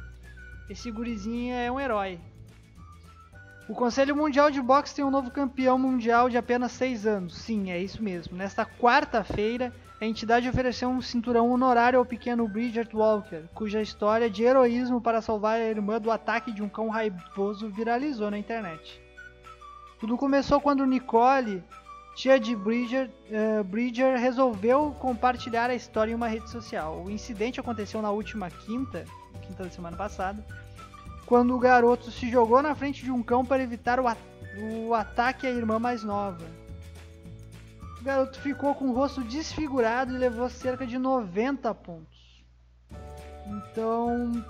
[0.69, 2.19] Esse gurizinho é um herói.
[3.69, 7.35] O Conselho Mundial de Boxe tem um novo campeão mundial de apenas 6 anos.
[7.35, 8.35] Sim, é isso mesmo.
[8.35, 14.43] Nesta quarta-feira, a entidade ofereceu um cinturão honorário ao pequeno Bridget Walker, cuja história de
[14.43, 19.01] heroísmo para salvar a irmã do ataque de um cão raivoso viralizou na internet.
[19.99, 21.63] Tudo começou quando Nicole,
[22.15, 27.03] tia de Bridger, eh, Bridger, resolveu compartilhar a história em uma rede social.
[27.03, 29.03] O incidente aconteceu na última quinta,
[29.41, 30.45] quinta da semana passada,
[31.25, 34.15] quando o garoto se jogou na frente de um cão para evitar o, a-
[34.85, 36.45] o ataque à irmã mais nova.
[37.99, 42.45] O garoto ficou com o rosto desfigurado e levou cerca de 90 pontos.
[43.47, 44.43] Então,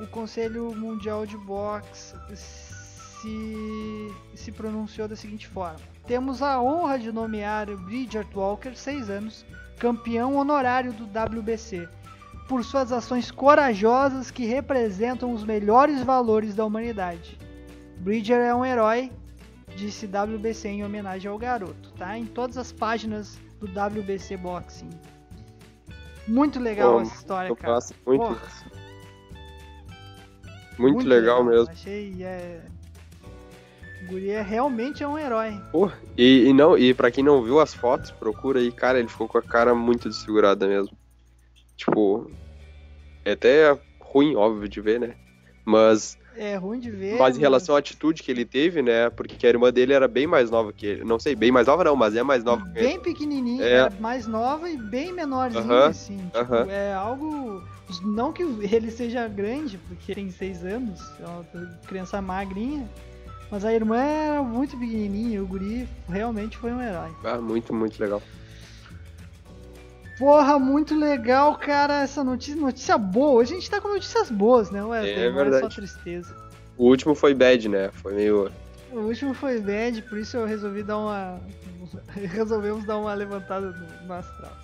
[0.00, 7.12] o Conselho Mundial de Boxe se, se pronunciou da seguinte forma: Temos a honra de
[7.12, 9.44] nomear Bridget Walker, 6 anos,
[9.78, 11.88] campeão honorário do WBC,
[12.48, 17.38] por suas ações corajosas que representam os melhores valores da humanidade.
[17.98, 19.12] Bridger é um herói,
[19.78, 22.18] disse WBC em homenagem ao garoto, tá?
[22.18, 24.90] Em todas as páginas do WBC Boxing.
[26.26, 27.78] Muito legal Pô, essa história, cara.
[28.04, 28.42] muito Porra.
[28.46, 28.78] isso.
[30.78, 31.70] Muito, legal, mesmo.
[31.70, 32.60] Achei, é...
[34.02, 35.60] O guri é, realmente é um herói.
[35.72, 39.08] Porra, e, e não, e pra quem não viu as fotos, procura aí, cara, ele
[39.08, 40.96] ficou com a cara muito desfigurada mesmo.
[41.76, 42.30] Tipo,
[43.24, 45.16] é até ruim, óbvio, de ver, né?
[45.64, 47.18] Mas, É ruim de ver.
[47.18, 49.10] mas em relação à atitude que ele teve, né?
[49.10, 51.04] Porque a irmã dele era bem mais nova que ele.
[51.04, 52.64] Não sei, bem mais nova não, mas é mais nova.
[52.66, 53.90] Bem pequenininha, É.
[54.00, 56.16] mais nova e bem menorzinha, Aham, assim.
[56.18, 56.66] Tipo, aham.
[56.70, 57.62] é algo.
[58.04, 61.44] Não que ele seja grande, porque tem seis anos, é uma
[61.86, 62.88] criança magrinha.
[63.50, 67.10] Mas a irmã era muito pequenininha, o guri realmente foi um herói.
[67.24, 68.22] Ah, muito, muito legal.
[70.18, 73.40] Porra, muito legal, cara, essa notícia, notícia boa.
[73.40, 75.12] A gente tá com notícias boas, né, Wesley?
[75.12, 75.76] É Não é só verdade.
[75.76, 76.34] tristeza.
[76.76, 77.90] O último foi bad, né?
[77.92, 78.50] Foi meio.
[78.92, 81.40] O último foi bad, por isso eu resolvi dar uma.
[82.14, 84.56] Resolvemos dar uma levantada no, no astral.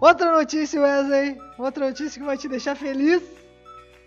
[0.00, 1.38] Outra notícia, Wesley.
[1.56, 3.22] Outra notícia que vai te deixar feliz.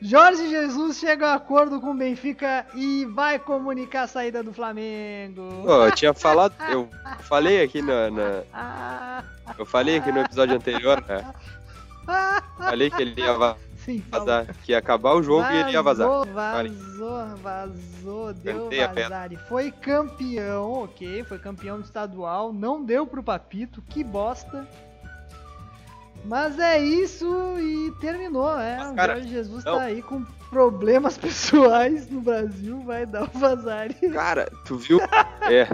[0.01, 5.41] Jorge Jesus chega a acordo com o Benfica e vai comunicar a saída do Flamengo.
[5.65, 6.53] Eu tinha falado.
[6.71, 8.09] Eu falei aqui na.
[8.09, 9.23] na-
[9.57, 11.31] eu falei aqui no episódio anterior, né?
[12.57, 13.55] Falei que ele ia falou.
[14.09, 14.47] vazar.
[14.63, 16.07] Que ia acabar o jogo e ele ia vazar.
[16.07, 19.31] Vazou, vazou, vazou, deu Cantei vazar.
[19.31, 24.67] E foi campeão, ok, foi campeão estadual, não deu pro Papito, que bosta.
[26.25, 27.25] Mas é isso
[27.59, 28.77] e terminou, é.
[28.77, 29.75] Mas, o cara, Jorge Jesus não.
[29.77, 33.89] tá aí com problemas pessoais no Brasil, vai dar o vazar.
[34.13, 34.99] Cara, tu viu?
[35.49, 35.67] É.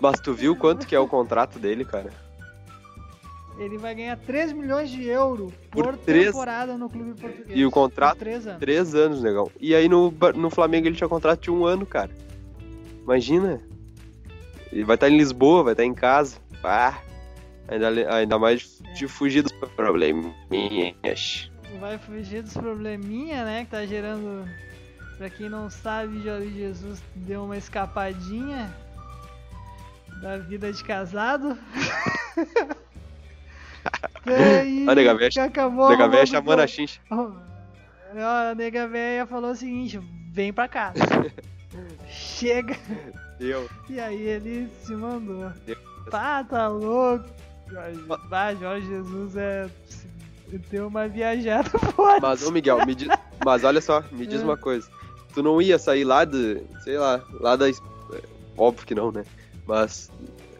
[0.00, 2.10] Mas tu viu quanto que é o contrato dele, cara?
[3.58, 7.58] Ele vai ganhar 3 milhões de euros por, Por três- temporada no clube português.
[7.58, 8.12] E o contrato?
[8.18, 8.60] Por 3 anos.
[8.60, 9.50] Três anos, negão.
[9.58, 12.10] E aí no, no Flamengo ele tinha contrato de um ano, cara.
[13.02, 13.60] Imagina.
[14.70, 16.36] Ele vai estar em Lisboa, vai estar em casa.
[16.62, 16.98] Ah,
[17.68, 21.50] ainda, ainda mais de fugir dos probleminhas.
[21.78, 23.64] vai fugir dos probleminha, né?
[23.64, 24.48] Que tá gerando.
[25.16, 28.72] Pra quem não sabe, Jorge Jesus deu uma escapadinha
[30.22, 31.58] da vida de casado.
[34.26, 37.00] e aí, A nega véia- acabou Nega véia chamando a Xincha.
[37.10, 40.00] A nega véia falou o seguinte:
[40.30, 40.92] vem pra cá.
[42.08, 42.76] Chega.
[43.38, 43.68] Deu.
[43.88, 45.50] E aí ele se mandou.
[45.66, 45.78] Deus.
[46.10, 47.28] Pá, tá louco.
[47.70, 49.68] Jorge, bah, Jorge Jesus é.
[50.70, 52.22] Deu uma viajada forte.
[52.22, 53.08] Mas, ô Miguel, me diz,
[53.44, 54.44] mas olha só, me diz É.
[54.44, 54.88] uma coisa.
[55.34, 57.68] Tu não ia sair lá de, sei lá, lá da...
[57.68, 57.72] é,
[58.56, 59.24] Óbvio que não, né?
[59.66, 60.10] Mas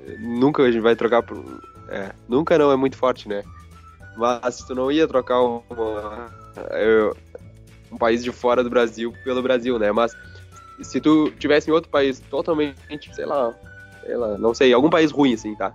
[0.07, 1.43] é, nunca a gente vai trocar por...
[1.89, 3.43] É, nunca não é muito forte, né?
[4.17, 6.29] Mas tu não ia trocar uma,
[6.71, 7.11] é,
[7.91, 9.91] um país de fora do Brasil pelo Brasil, né?
[9.91, 10.15] Mas
[10.83, 12.77] se tu tivesse em outro país totalmente,
[13.15, 13.55] sei lá,
[14.05, 15.73] sei lá, não sei, algum país ruim assim, tá?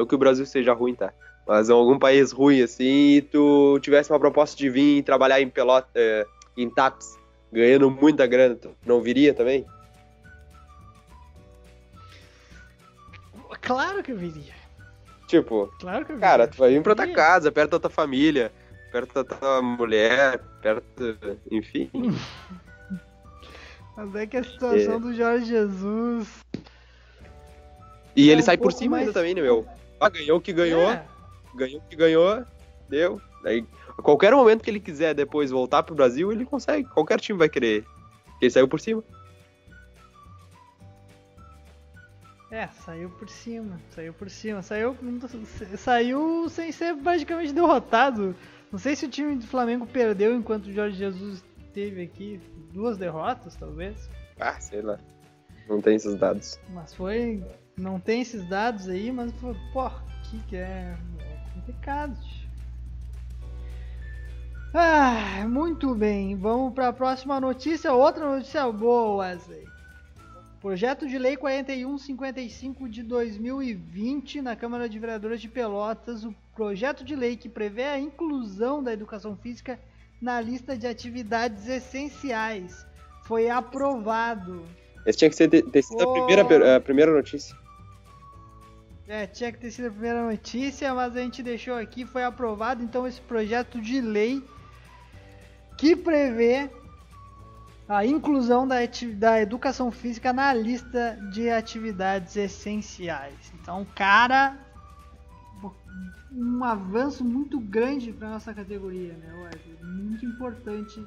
[0.00, 1.12] Não que o Brasil seja ruim, tá?
[1.46, 5.48] Mas em algum país ruim, assim, e tu tivesse uma proposta de vir trabalhar em
[5.50, 6.24] pelota, é,
[6.56, 7.18] em TAPS,
[7.52, 9.66] ganhando muita grana, tu não viria também?
[13.60, 14.54] Claro que eu viria.
[15.26, 16.30] Tipo, Claro que eu viria.
[16.30, 18.50] cara, tu vai vir pra tua casa, perto da tua família,
[18.90, 21.18] perto da tua mulher, perto.
[21.50, 21.90] Enfim.
[23.96, 26.26] Mas é que a situação do Jorge Jesus.
[28.16, 29.66] E É ele um sai por cima mais- ainda também, né, meu?
[30.00, 31.06] Ah, ganhou o que ganhou, É,
[31.54, 32.44] ganhou o que ganhou,
[32.88, 33.20] deu.
[33.42, 33.64] Daí,
[33.96, 36.88] a qualquer momento que ele quiser depois voltar pro Brasil, ele consegue.
[36.88, 37.84] Qualquer time vai querer.
[38.24, 39.04] Porque ele saiu por cima.
[42.50, 43.80] é, saiu por cima.
[43.90, 44.62] Saiu por cima.
[44.62, 44.96] Saiu,
[45.76, 48.34] saiu sem ser praticamente derrotado.
[48.72, 52.40] Não sei se o time do Flamengo perdeu enquanto o Jorge Jesus esteve aqui.
[52.72, 54.08] Duas derrotas, talvez.
[54.38, 54.98] Ah, sei lá.
[55.68, 56.58] Não tem esses dados.
[56.70, 57.42] Mas foi.
[57.80, 59.32] Não tem esses dados aí, mas
[59.72, 59.90] pô,
[60.24, 62.14] que que é, é complicado.
[64.74, 66.36] Ah, muito bem.
[66.36, 67.92] Vamos para a próxima notícia.
[67.92, 69.64] Outra notícia boa, Wesley.
[70.60, 76.22] Projeto de Lei 4155 de 2020 na Câmara de Vereadores de Pelotas.
[76.22, 79.80] O projeto de lei que prevê a inclusão da educação física
[80.20, 82.86] na lista de atividades essenciais
[83.24, 84.62] foi aprovado.
[85.06, 87.56] Esse tinha que ser, ter, ter sido a primeira, a primeira notícia.
[89.10, 92.80] É, tinha que ter sido a primeira notícia, mas a gente deixou aqui, foi aprovado
[92.80, 94.40] então esse projeto de lei
[95.76, 96.70] que prevê
[97.88, 98.76] a inclusão da,
[99.16, 103.52] da educação física na lista de atividades essenciais.
[103.60, 104.56] Então, cara,
[106.30, 109.92] um avanço muito grande para nossa categoria, né, Wesley?
[109.92, 111.04] Muito importante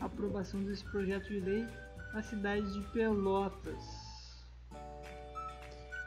[0.00, 1.66] a aprovação desse projeto de lei
[2.14, 3.84] na cidade de Pelotas.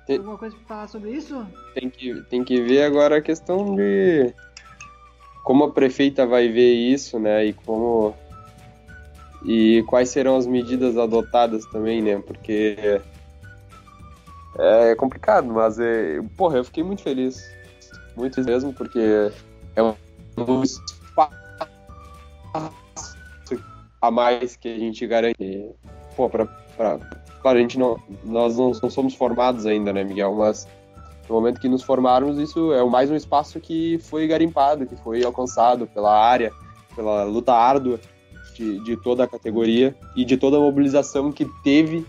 [0.05, 1.45] Tem- Alguma coisa para falar sobre isso?
[1.73, 4.33] Tem que, tem que ver agora a questão de
[5.43, 7.45] como a prefeita vai ver isso, né?
[7.45, 8.15] E como.
[9.43, 12.21] E quais serão as medidas adotadas também, né?
[12.25, 13.01] Porque.
[14.59, 17.41] É complicado, mas é, porra, eu fiquei muito feliz.
[18.15, 18.99] Muito mesmo, porque
[19.75, 19.95] é um
[20.37, 21.33] um espaço
[24.01, 25.69] a mais que a gente garante.
[26.15, 26.45] Pô, pra,
[26.75, 26.99] pra,
[27.41, 27.99] claro, a gente não.
[28.23, 30.35] Nós não, não somos formados ainda, né, Miguel?
[30.35, 30.67] Mas
[31.27, 35.23] no momento que nos formarmos, isso é mais um espaço que foi garimpado, que foi
[35.23, 36.51] alcançado pela área,
[36.95, 37.99] pela luta árdua
[38.55, 42.05] de, de toda a categoria e de toda a mobilização que teve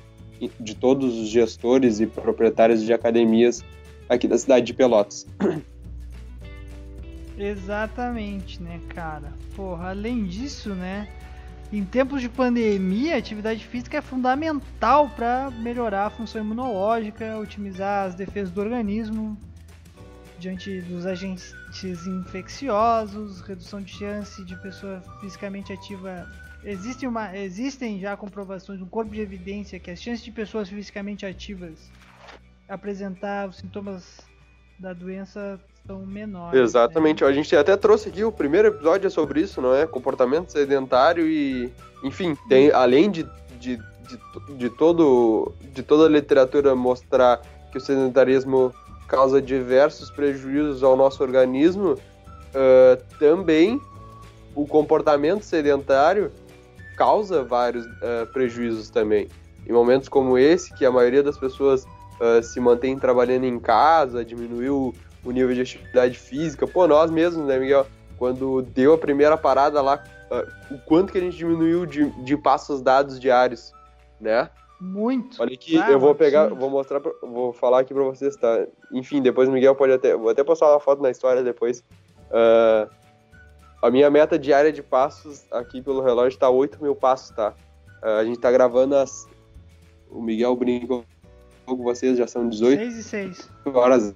[0.59, 3.65] de todos os gestores e proprietários de academias
[4.09, 5.27] aqui da cidade de Pelotas.
[7.39, 9.33] Exatamente, né, cara?
[9.57, 11.09] Porra, além disso, né?
[11.73, 18.09] Em tempos de pandemia, a atividade física é fundamental para melhorar a função imunológica, otimizar
[18.09, 19.39] as defesas do organismo
[20.39, 21.55] diante dos agentes
[22.07, 26.31] infecciosos, redução de chance de pessoa fisicamente ativa.
[26.63, 31.25] Existe uma, existem já comprovações no corpo de evidência que as chances de pessoas fisicamente
[31.25, 31.91] ativas
[32.69, 34.21] apresentar os sintomas
[34.79, 36.59] da doença são menores.
[36.59, 36.65] né?
[36.65, 39.87] Exatamente, a gente até trouxe aqui o primeiro episódio sobre isso, não é?
[39.87, 41.73] Comportamento sedentário e,
[42.03, 43.25] enfim, tem além de,
[43.59, 48.73] de, de, de todo de toda a literatura mostrar que o sedentarismo
[49.09, 51.97] causa diversos prejuízos ao nosso organismo,
[52.55, 53.81] ah, também
[54.55, 56.31] o comportamento sedentário
[56.97, 59.29] causa vários ah, prejuízos também.
[59.67, 61.87] Em momentos como esse, que a maioria das pessoas
[62.21, 66.67] ah, se mantém trabalhando em casa, diminuiu o nível de atividade física.
[66.67, 67.87] Pô, nós mesmos, né, Miguel?
[68.19, 72.37] Quando deu a primeira parada lá, ah, o quanto que a gente diminuiu de, de
[72.37, 73.73] passos dados diários,
[74.21, 74.49] né?
[74.81, 75.41] Muito.
[75.41, 78.67] Olha aqui, Ah, eu vou pegar, vou mostrar, vou falar aqui pra vocês, tá?
[78.93, 81.85] Enfim, depois o Miguel pode até, vou até postar uma foto na história depois.
[82.31, 82.89] Ah,
[83.83, 87.55] a minha meta diária de passos aqui pelo relógio tá 8 mil passos, tá?
[88.03, 89.29] Ah, a gente tá gravando as.
[90.11, 91.05] O Miguel brincou
[91.67, 93.51] com vocês, já são 18 6 e 6.
[93.73, 94.15] horas.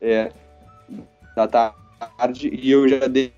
[0.00, 0.32] É,
[1.36, 3.32] da tarde e eu já dei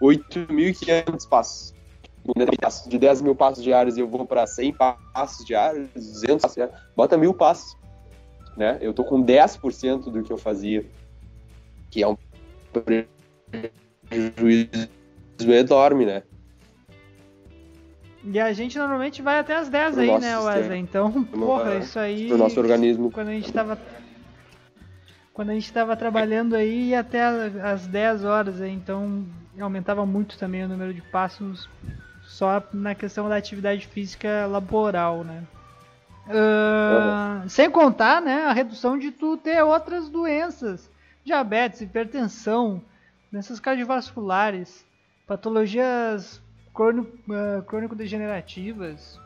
[0.00, 1.74] 8.500 passos.
[2.88, 6.76] De 10 mil passos diários eu vou para 100 passos diários, 200 passos diários.
[6.96, 7.76] Bota mil passos.
[8.56, 8.78] Né?
[8.80, 10.84] Eu tô com 10% do que eu fazia,
[11.90, 12.16] que é um
[14.10, 14.88] prejuízo
[15.40, 16.22] enorme, né?
[18.28, 20.44] E a gente normalmente vai até as 10 Pro aí, né, sistema.
[20.44, 20.80] Wesley?
[20.80, 22.28] Então, porra, é, isso aí.
[22.28, 23.10] Pro nosso organismo.
[23.10, 23.78] Quando a gente tava.
[25.32, 29.24] Quando a gente tava trabalhando aí, ia até as 10 horas aí, então
[29.60, 31.68] aumentava muito também o número de passos
[32.24, 35.44] só na questão da atividade física laboral, né?
[36.26, 40.90] Uh, Sem contar, né, a redução de tu ter outras doenças,
[41.24, 42.82] diabetes, hipertensão,
[43.30, 44.84] doenças cardiovasculares,
[45.26, 46.42] patologias
[46.78, 49.20] uh, crônico-degenerativas,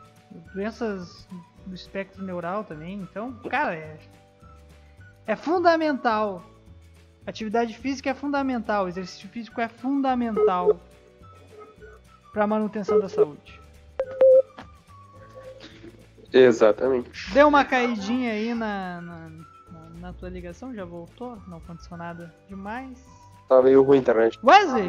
[0.55, 1.27] doenças
[1.67, 2.95] do espectro neural também.
[3.01, 3.99] Então, cara, é,
[5.27, 6.45] é fundamental.
[7.27, 10.81] Atividade física é fundamental, exercício físico é fundamental
[12.33, 13.61] para manutenção da saúde.
[16.33, 17.33] Exatamente.
[17.33, 19.31] Deu uma caidinha aí na, na,
[19.71, 21.39] na, na tua ligação, já voltou?
[21.49, 23.05] Não aconteceu nada demais.
[23.49, 24.39] Tá meio ruim a internet.
[24.43, 24.89] Wesley,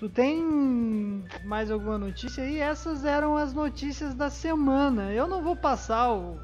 [0.00, 2.58] tu tem mais alguma notícia aí?
[2.58, 5.12] Essas eram as notícias da semana.
[5.12, 6.36] Eu não vou passar o.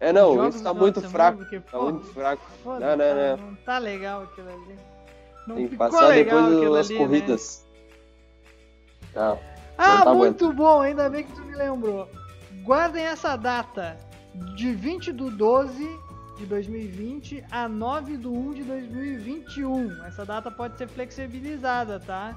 [0.00, 1.38] É, não, isso tá muito fraco.
[1.38, 2.42] porque, Tá pô, muito fraco.
[2.64, 3.46] foda, Não, não, não.
[3.50, 4.78] não tá legal aquilo ali.
[5.46, 7.04] Não Tem que passar legal depois das ali, né?
[7.06, 7.66] corridas.
[9.12, 9.36] Tá.
[9.78, 12.08] Ah, Não tá muito bom, ainda bem que tu me lembrou.
[12.62, 13.96] Guardem essa data,
[14.56, 15.88] de 20 do 12
[16.40, 20.04] de 2020 a 9 do 1 de 2021.
[20.06, 22.34] Essa data pode ser flexibilizada, tá?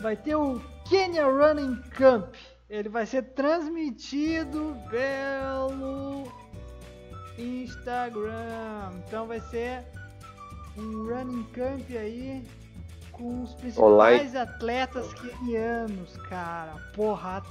[0.00, 2.32] Vai ter o Kenya Running Camp.
[2.70, 6.28] Ele vai ser transmitido pelo
[7.36, 8.92] Instagram.
[9.06, 9.84] Então vai ser
[10.76, 12.44] um running camp aí
[13.10, 14.36] com os principais Online.
[14.36, 16.74] atletas kenianos, cara.
[16.94, 17.42] Porra,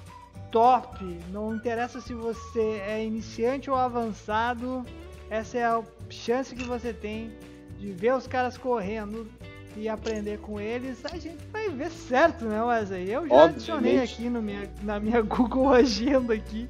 [0.51, 1.03] top.
[1.31, 4.85] Não interessa se você é iniciante ou avançado,
[5.29, 7.31] essa é a chance que você tem
[7.79, 9.27] de ver os caras correndo
[9.75, 11.03] e aprender com eles.
[11.05, 13.09] A gente vai ver certo, né, Wesley?
[13.11, 14.13] Eu já adicionei Obviamente.
[14.13, 16.69] aqui no minha, na minha Google Agenda aqui.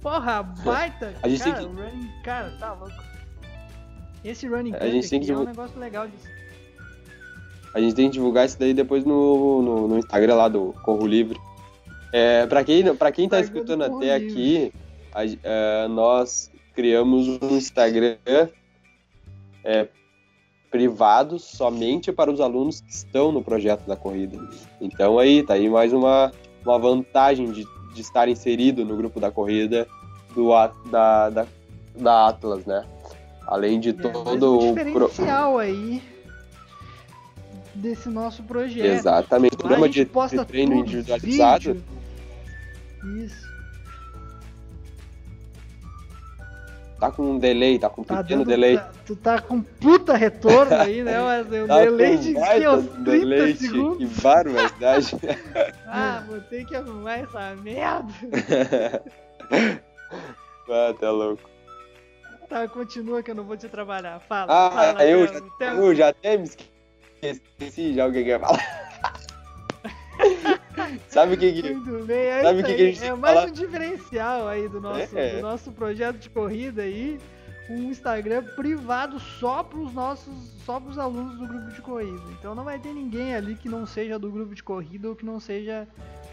[0.00, 1.14] Porra, baita.
[1.22, 2.94] A gente tem cara, que- o running, cara, tá louco.
[4.22, 6.28] Esse running A gente tem que é um negócio legal disso.
[7.74, 11.06] A gente tem que divulgar isso daí depois no, no, no Instagram lá do Corro
[11.06, 11.38] Livre.
[12.12, 14.72] É, pra, quem, pra quem tá escutando até aqui,
[15.12, 18.16] a é, nós criamos um Instagram
[19.64, 19.88] é,
[20.70, 24.38] privado somente para os alunos que estão no projeto da corrida.
[24.80, 26.32] Então aí, tá aí mais uma,
[26.64, 27.64] uma vantagem de,
[27.94, 29.86] de estar inserido no grupo da corrida
[30.34, 30.50] do,
[30.90, 31.46] da, da,
[31.96, 32.84] da Atlas, né?
[33.46, 34.74] Além de É, todo o...
[34.74, 34.74] pro-
[35.08, 36.02] diferencial aí
[37.74, 38.86] desse nosso projeto.
[38.86, 39.52] Exatamente.
[39.52, 41.74] Lá a Programa de, de treino tudo, individualizado.
[41.74, 41.84] vídeo.
[43.24, 43.43] Isso.
[47.04, 48.78] Tá com um delay, tá com um Tá pequeno dando, delay.
[48.78, 51.20] tá- tu tá com puta retorno aí, né?
[51.20, 53.98] Mas um Tá delay de que, uns 30 delay, segundos.
[53.98, 55.16] Que barbaridade.
[55.86, 58.08] Ah, vou ter que arrumar essa merda.
[60.70, 61.42] ah, tá louco.
[62.48, 64.18] Tá, continua que eu não vou te trabalhar.
[64.20, 64.46] Fala.
[64.50, 65.82] Ah, fala, eu, já, Thiago.
[65.82, 66.48] eu já até me
[67.22, 68.60] esqueci já o que eu ia falar.
[71.08, 71.72] Sabe o que que...
[71.74, 73.48] Muito bem, é Sabe que que a gente é mais falar?
[73.48, 75.36] um diferencial aí do nosso, É.
[75.36, 77.18] do nosso projeto de corrida aí.
[77.70, 80.34] Um Instagram privado só pros nossos,
[80.66, 82.20] só pros alunos do grupo de corrida.
[82.38, 85.24] Então não vai ter ninguém ali que não seja do grupo de corrida ou que
[85.24, 85.88] não seja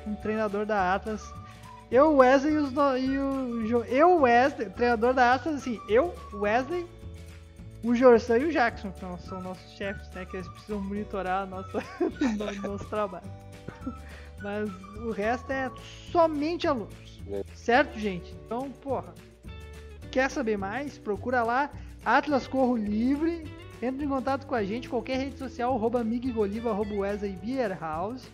[0.06, 1.24] um treinador da Atlas.
[1.90, 6.86] Eu, Wesley e, os e o Jo- eu, Wesley, treinador da Atlas, assim, eu, Wesley,
[7.84, 10.26] o Jorsan e o Jackson, que são nossos chefes, né?
[10.26, 11.82] Que eles precisam monitorar nossa,
[12.62, 13.26] no- nosso trabalho.
[14.42, 15.72] Mas o resto é
[16.12, 17.22] somente alunos.
[17.30, 17.44] É.
[17.54, 18.34] Certo, gente?
[18.46, 19.14] Então, porra.
[20.10, 20.98] Quer saber mais?
[20.98, 21.70] Procura lá
[22.04, 23.46] Atlas Corro Livre.
[23.82, 28.30] Entre em contato com a gente, qualquer rede social, arroba Miguel arroba Wesley Beerhouse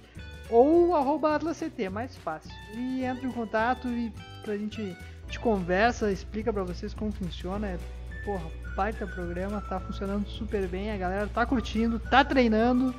[0.50, 2.52] ou arroba AtlasCT, mais fácil.
[2.74, 4.12] E entre em contato e
[4.44, 7.68] pra gente, a gente conversa, explica pra vocês como funciona.
[7.68, 7.80] É,
[8.26, 12.94] porra, baita programa, tá funcionando super bem, a galera tá curtindo, tá treinando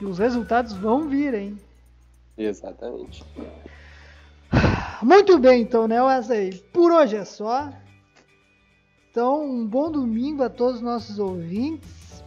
[0.00, 1.58] e os resultados vão vir, hein?
[2.36, 3.24] Exatamente.
[5.02, 6.54] Muito bem, então, né, Wesley?
[6.72, 7.72] Por hoje é só.
[9.10, 12.22] Então, um bom domingo a todos os nossos ouvintes.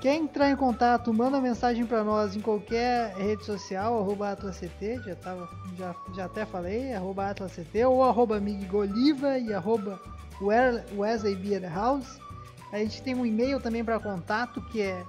[0.00, 5.14] Quer entrar em contato, manda mensagem para nós em qualquer rede social, arroba AtlasCT, já,
[5.14, 5.46] tava,
[5.76, 10.00] já, já até falei, arroba AtlasCT, ou arroba Migueliva e arroba
[10.40, 12.18] Wesley Beer House.
[12.72, 15.04] A gente tem um e-mail também para contato que é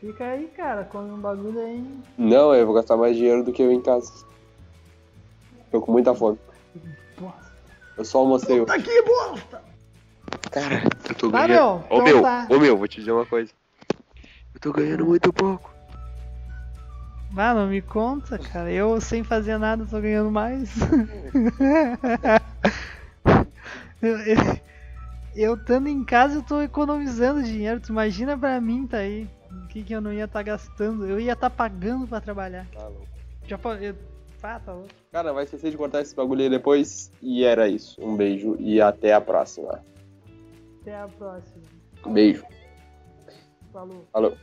[0.07, 1.85] Fica aí, cara, come um bagulho aí.
[2.17, 4.13] Não, eu vou gastar mais dinheiro do que eu em casa.
[5.69, 6.39] Tô com muita fome.
[7.21, 7.51] Nossa.
[7.99, 8.65] Eu só almocei.
[8.65, 9.61] Tá aqui, bosta!
[10.53, 11.49] Cara, eu tô Tá, ganhando.
[11.49, 12.47] meu, Ô então meu, tá.
[12.49, 13.51] ô meu, vou te dizer uma coisa.
[14.55, 15.75] Eu tô ganhando muito pouco.
[17.37, 18.71] Ah, não me conta, cara.
[18.71, 20.71] Eu sem fazer nada tô ganhando mais.
[24.01, 24.37] eu, eu,
[25.35, 27.81] eu estando em casa eu tô economizando dinheiro.
[27.81, 29.27] Tu imagina pra mim, tá aí.
[29.65, 31.07] O que, que eu não ia estar gastando?
[31.07, 32.67] Eu ia estar pagando pra trabalhar.
[32.73, 33.07] Tá louco.
[33.47, 33.95] Já eu,
[34.43, 34.89] ah, tá louco.
[35.11, 37.11] Cara, vai esquecer de cortar esse bagulho aí depois.
[37.21, 38.01] E era isso.
[38.01, 39.83] Um beijo e até a próxima.
[40.81, 41.63] Até a próxima.
[42.07, 42.45] Beijo.
[43.73, 44.07] Falou.
[44.13, 44.37] Falou.